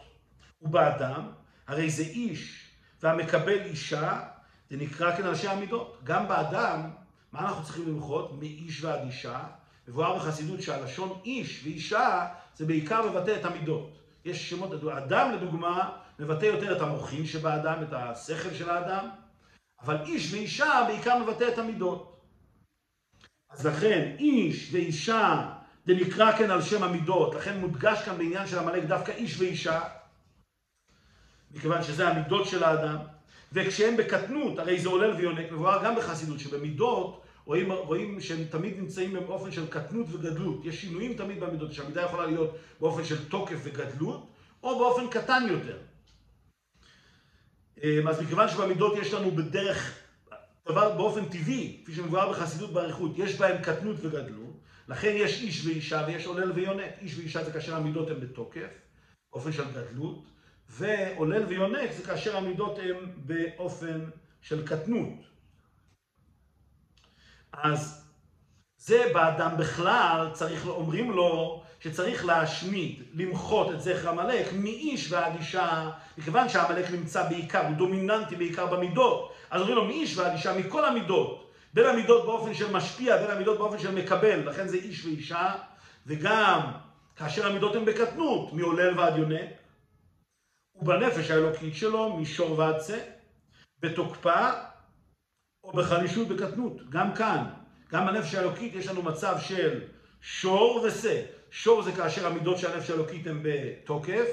[0.62, 1.30] ובאדם.
[1.66, 2.70] הרי זה איש
[3.02, 4.22] והמקבל אישה,
[4.70, 5.98] זה נקרא כן אנשי המידות.
[6.04, 6.90] גם באדם,
[7.32, 8.32] מה אנחנו צריכים למחות?
[8.38, 9.44] מאיש ועד אישה.
[9.88, 14.05] מבואר בחסידות שהלשון איש ואישה זה בעיקר מבטא את המידות.
[14.26, 19.08] יש שמות, אדם לדוגמה מבטא יותר את המוחין שבאדם, את השכל של האדם,
[19.82, 22.20] אבל איש ואישה בעיקר מבטא את המידות.
[23.50, 25.52] אז לכן איש ואישה
[25.86, 29.80] זה נקרא כן על שם המידות, לכן מודגש כאן בעניין של עמלק דווקא איש ואישה,
[31.50, 32.96] מכיוון שזה המידות של האדם,
[33.52, 39.12] וכשהם בקטנות, הרי זה עולל ויונק, מבואר גם בחסידות, שבמידות רואים, רואים שהם תמיד נמצאים
[39.12, 40.64] באופן של קטנות וגדלות.
[40.64, 44.30] יש שינויים תמיד במידות, שהמידה יכולה להיות באופן של תוקף וגדלות,
[44.62, 45.78] או באופן קטן יותר.
[47.84, 49.98] אה, אז מכיוון שבמידות יש לנו בדרך,
[50.68, 54.54] דבר באופן טבעי, כפי שמבואר בחסידות באריכות, יש בהם קטנות וגדלות,
[54.88, 56.90] לכן יש איש ואישה ויש עולל ויונק.
[57.00, 58.68] איש ואישה זה כאשר המידות הן בתוקף,
[59.32, 60.24] באופן של גדלות,
[60.68, 64.04] ועולל ויונק זה כאשר המידות הן באופן
[64.40, 65.35] של קטנות.
[67.62, 68.06] אז
[68.76, 75.90] זה באדם בכלל, צריך, אומרים לו שצריך להשמיד, למחות את זכר עמלק מאיש ועד אישה,
[76.18, 80.84] מכיוון שהעמלק נמצא בעיקר, הוא דומיננטי בעיקר במידות, אז אומרים לו מאיש ועד אישה, מכל
[80.84, 85.54] המידות, בין המידות באופן של משפיע, בין המידות באופן של מקבל, לכן זה איש ואישה,
[86.06, 86.60] וגם
[87.16, 89.50] כאשר המידות הן בקטנות, מעולל ועד יונק,
[90.74, 92.98] ובנפש האלוקית שלו, משור ועד צא,
[93.80, 94.50] בתוקפה
[95.66, 96.90] או בחלישות בקטנות.
[96.90, 97.44] גם כאן,
[97.92, 99.82] גם בנפש האלוקית יש לנו מצב של
[100.20, 101.22] שור ושא.
[101.50, 104.26] שור זה כאשר המידות של הנפש האלוקית הן בתוקף,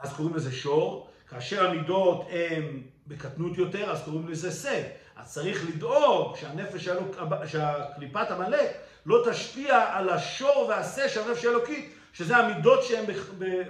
[0.00, 1.10] אז קוראים לזה שור.
[1.28, 4.82] כאשר המידות הן בקטנות יותר, אז קוראים לזה שא.
[5.16, 7.16] אז צריך לדאוג שהנפש האלוק...
[7.46, 8.70] שהקליפת עמלק
[9.06, 13.04] לא תשפיע על השור והשא של הנפש האלוקית, שזה המידות שהן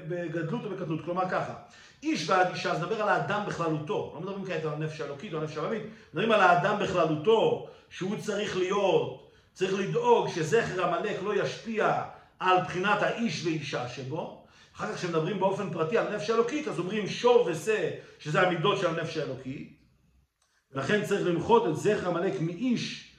[0.09, 1.05] בגדלות ובקטנות.
[1.05, 1.55] כלומר ככה,
[2.03, 4.11] איש ועד אישה, אז נדבר על האדם בכללותו.
[4.15, 5.83] לא מדברים כעת על הנפש האלוקית או הנפש העולמית,
[6.13, 12.03] מדברים על האדם בכללותו, שהוא צריך להיות, צריך לדאוג שזכר עמלק לא ישפיע
[12.39, 14.45] על בחינת האיש ואישה שבו.
[14.77, 18.87] אחר כך כשמדברים באופן פרטי על נפש האלוקית, אז אומרים שור ושה, שזה המידות של
[18.87, 19.77] הנפש האלוקית.
[20.73, 23.15] ולכן צריך למחות את זכר עמלק מאיש,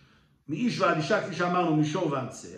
[0.47, 2.57] מאיש ועד אישה, כפי שאמרנו, משור ועד שא.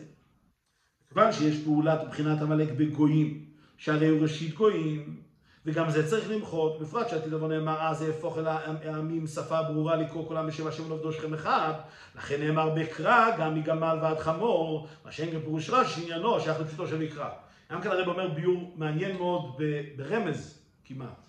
[1.10, 3.46] כיוון שיש פעולת בחינת עמלק בגויים,
[3.78, 5.25] שהרי הוא ראשית גויים,
[5.66, 10.28] וגם זה צריך למחות, בפרט שעתיד לבוא נאמר, אז יהפוך אל העמים שפה ברורה לקרוא
[10.28, 11.74] כולם בשם השם ולעבדו שכם אחד,
[12.16, 16.88] לכן נאמר בקרא, גם מגמל ועד חמור, מה שאין גם פירוש רש, שעניינו שייך לפשוטו
[16.88, 17.30] של מקרא.
[17.72, 19.62] גם כאן הרב אומר ביור מעניין מאוד,
[19.96, 21.28] ברמז כמעט.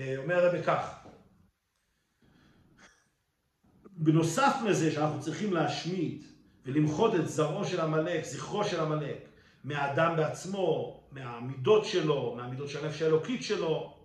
[0.00, 1.04] אה, אומר הרב כך,
[3.96, 6.24] בנוסף לזה שאנחנו צריכים להשמיד
[6.66, 9.28] ולמחות את זרעו של עמלק, זכרו של עמלק,
[9.64, 13.96] מהאדם בעצמו, מהמידות שלו, מהמידות של הנפש האלוקית שלו.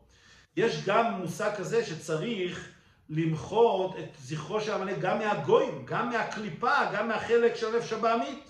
[0.57, 2.70] יש גם מושג כזה שצריך
[3.10, 8.49] למחות את זכרו של עמלק גם מהגויים, גם מהקליפה, גם מהחלק של הנפש הבעמית.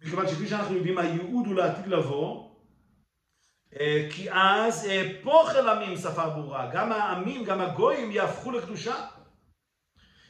[0.00, 2.48] מכיוון שכפי שאנחנו יודעים, הייעוד הוא לעתיד לבוא,
[3.80, 9.06] אה, כי אז אהפוך אל עמים שפה ברורה, גם העמים, גם הגויים יהפכו לקדושה.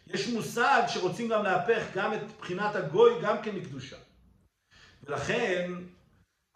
[0.07, 3.97] יש מושג שרוצים גם להפך גם את בחינת הגוי גם כן לקדושה.
[5.03, 5.73] ולכן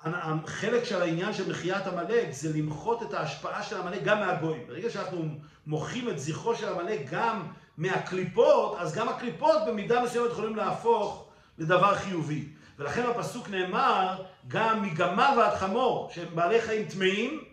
[0.04, 4.66] החלק של העניין של מחיית עמלק זה למחות את ההשפעה של עמלק גם מהגויים.
[4.66, 5.28] ברגע שאנחנו
[5.66, 7.42] מוחים את זכרו של עמלק גם
[7.78, 11.28] מהקליפות, אז גם הקליפות במידה מסוימת יכולים להפוך
[11.58, 12.48] לדבר חיובי.
[12.78, 17.44] ולכן בפסוק נאמר, גם מגמל ועד חמור, שהם בעלי חיים טמאים,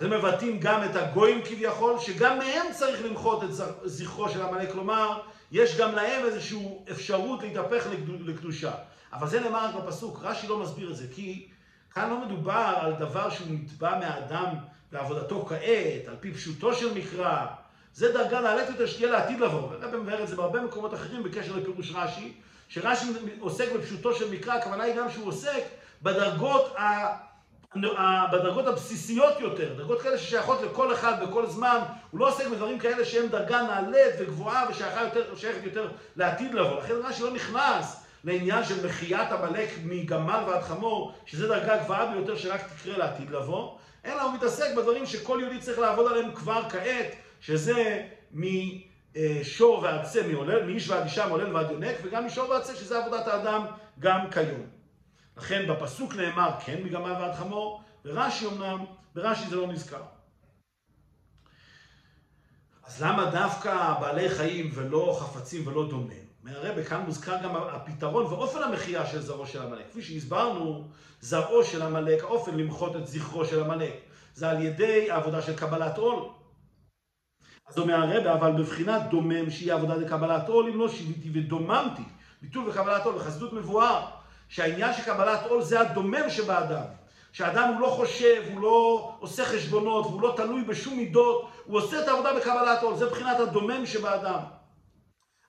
[0.00, 3.48] הם מבטאים גם את הגויים כביכול, שגם מהם צריך למחות את
[3.84, 4.72] זכרו של עמלק.
[4.72, 5.20] כלומר,
[5.52, 8.72] יש גם להם איזושהי אפשרות להתהפך לקדושה.
[9.12, 11.48] אבל זה נאמר רק בפסוק, רש"י לא מסביר את זה, כי
[11.94, 14.54] כאן לא מדובר על דבר שהוא נתבע מהאדם
[14.92, 17.46] בעבודתו כעת, על פי פשוטו של מקרא.
[17.94, 19.74] זה דרגה נעלית יותר שתהיה לעתיד לבוא.
[19.82, 22.32] הרב מבאר את זה בהרבה מקומות אחרים בקשר לפירוש רש"י,
[22.68, 23.06] שרש"י
[23.40, 25.62] עוסק בפשוטו של מקרא, הכוונה היא גם שהוא עוסק
[26.02, 27.06] בדרגות, ה...
[28.32, 31.78] בדרגות הבסיסיות יותר, דרגות כאלה ששייכות לכל אחד בכל זמן,
[32.10, 36.78] הוא לא עוסק בדברים כאלה שהם דרגה נעלית וגבוהה ושייכת יותר, יותר לעתיד לבוא.
[36.78, 42.36] לכן רש"י לא נכנס לעניין של מחיית עמלק מגמל ועד חמור, שזה דרגה גבוהה ביותר
[42.36, 47.14] שרק תקרה לעתיד לבוא, אלא הוא מתעסק בדברים שכל יהודי צריך לעבוד עליהם כבר כעת,
[47.40, 50.22] שזה משור ועד צא,
[50.66, 53.66] מאיש ועד אישה, מעולל ועד יונק, וגם משור ועד צא, שזה עבודת האדם
[53.98, 54.66] גם כיום.
[55.36, 60.02] לכן בפסוק נאמר כן מגמל ועד חמור, ורש"י אמנם, ברש"י זה לא נזכר.
[62.86, 66.23] אז למה דווקא בעלי חיים ולא חפצים ולא דומים?
[66.44, 69.90] מהרבה, כאן מוזכר גם הפתרון ואופן המחיה של זרעו של עמלק.
[69.90, 70.88] כפי שהסברנו,
[71.20, 73.92] זרעו של עמלק, האופן למחות את זכרו של עמלק,
[74.34, 76.28] זה על ידי העבודה של קבלת עול.
[77.68, 82.02] אז אומר הרבה, אבל בבחינת דומם שהיא עבודה לקבלת עול, אם לא שיוויתי ודוממתי,
[82.42, 84.06] ביטול וקבלת עול, בחסידות מבואר,
[84.48, 86.84] שהעניין של קבלת עול זה הדומם שבאדם.
[87.32, 92.02] שאדם הוא לא חושב, הוא לא עושה חשבונות, והוא לא תלוי בשום מידות, הוא עושה
[92.02, 94.40] את העבודה בקבלת עול, זה בחינת הדומם שבאדם.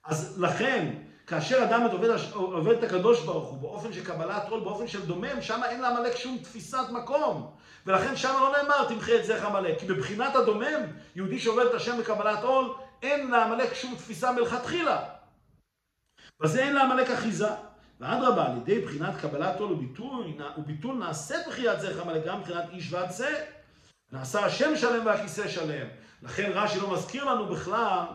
[0.05, 0.95] אז לכן,
[1.27, 5.41] כאשר אדם עובד, עובד את הקדוש ברוך הוא באופן של קבלת עול, באופן של דומם,
[5.41, 7.51] שם אין לעמלק שום תפיסת מקום.
[7.85, 9.79] ולכן שם לא נאמר תמחה את זכר עמלק.
[9.79, 10.81] כי בבחינת הדומם,
[11.15, 15.03] יהודי שעובד את השם בקבלת עול, אין לעמלק שום תפיסה מלכתחילה.
[16.41, 17.49] בזה אין לעמלק אחיזה.
[17.99, 19.71] ואדרבה, על ידי בחינת קבלת עול
[20.57, 23.29] וביטול, נעשית בחיית זכר עמלק גם מבחינת איש ועצה.
[24.11, 25.87] נעשה השם שלם והכיסא שלם.
[26.23, 28.05] לכן רש"י לא מזכיר לנו בכלל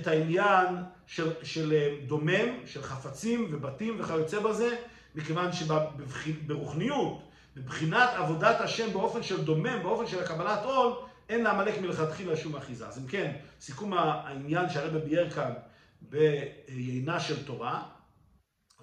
[0.00, 0.66] את העניין
[1.06, 4.76] של, של אה, דומם, של חפצים ובתים וכיוצא בזה,
[5.14, 7.22] מכיוון שברוחניות,
[7.56, 10.92] מבחינת עבודת השם באופן של דומם, באופן של קבלת עול,
[11.28, 12.88] אין לעמלק מלכתחילה שום אחיזה.
[12.88, 15.52] אז אם כן, סיכום העניין שהרבא ביאר כאן
[16.00, 17.82] ביינה של תורה,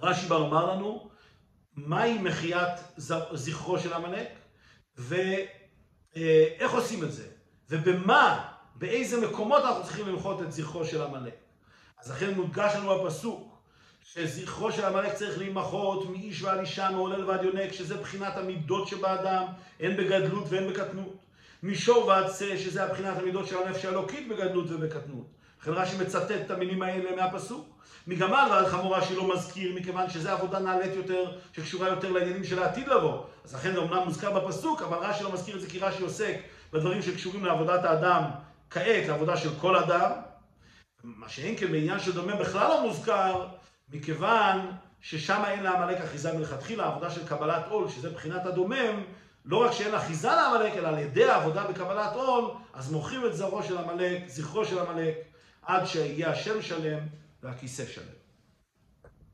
[0.02, 1.10] רש"י בא לומר לנו
[1.76, 2.80] מהי מחיית
[3.34, 4.28] זכרו של עמלק
[4.98, 7.28] ואיך עושים את זה,
[7.70, 11.34] ובמה, באיזה מקומות אנחנו צריכים למחות את זכרו של עמלק.
[12.02, 13.56] אז לכן מודגש לנו הפסוק
[14.04, 19.44] שזכרו של עמלק צריך להימחות מאיש ועד אישה, מעולל ועד יונק, שזה בחינת המידות שבאדם,
[19.80, 21.16] הן בגדלות והן בקטנות.
[21.64, 25.26] מישור ועד שא, שזה הבחינת המידות של הנפש האלוקית בגדלות ובקטנות.
[25.62, 27.68] לכן רש"י מצטט את המילים האלה מהפסוק.
[28.08, 32.64] מגמל ועד חמור רש"י לא מזכיר, מכיוון שזו עבודה נעלית יותר, שקשורה יותר לעניינים של
[32.64, 33.24] העתיד לבוא.
[33.46, 36.38] אז לכן זה אומנם מוזכר בפסוק, אבל רש"י לא מזכיר את זה כי רש"י עוסק
[36.74, 38.22] בדברים שקשורים לעבודת האדם
[38.76, 40.12] כעת, לעבודה של כל אדם.
[41.04, 43.48] מה שאין כן בעניין של דומה בכלל לא מוזכר,
[43.90, 44.72] מכיוון
[45.02, 49.04] ששם אין לעמלק אחיזה מלכתחילה, עבודה של קבלת עול, שזה מבחינת הדומם,
[49.46, 53.64] לא רק שאין אחיזה לעמלק, אלא על ידי העבודה בקבלת עול, אז מוכרים את זרעו
[53.64, 55.16] של עמלק, זכרו של עמלק,
[55.62, 57.00] עד שיהיה השם שלם
[57.44, 58.15] והכיסא שלם.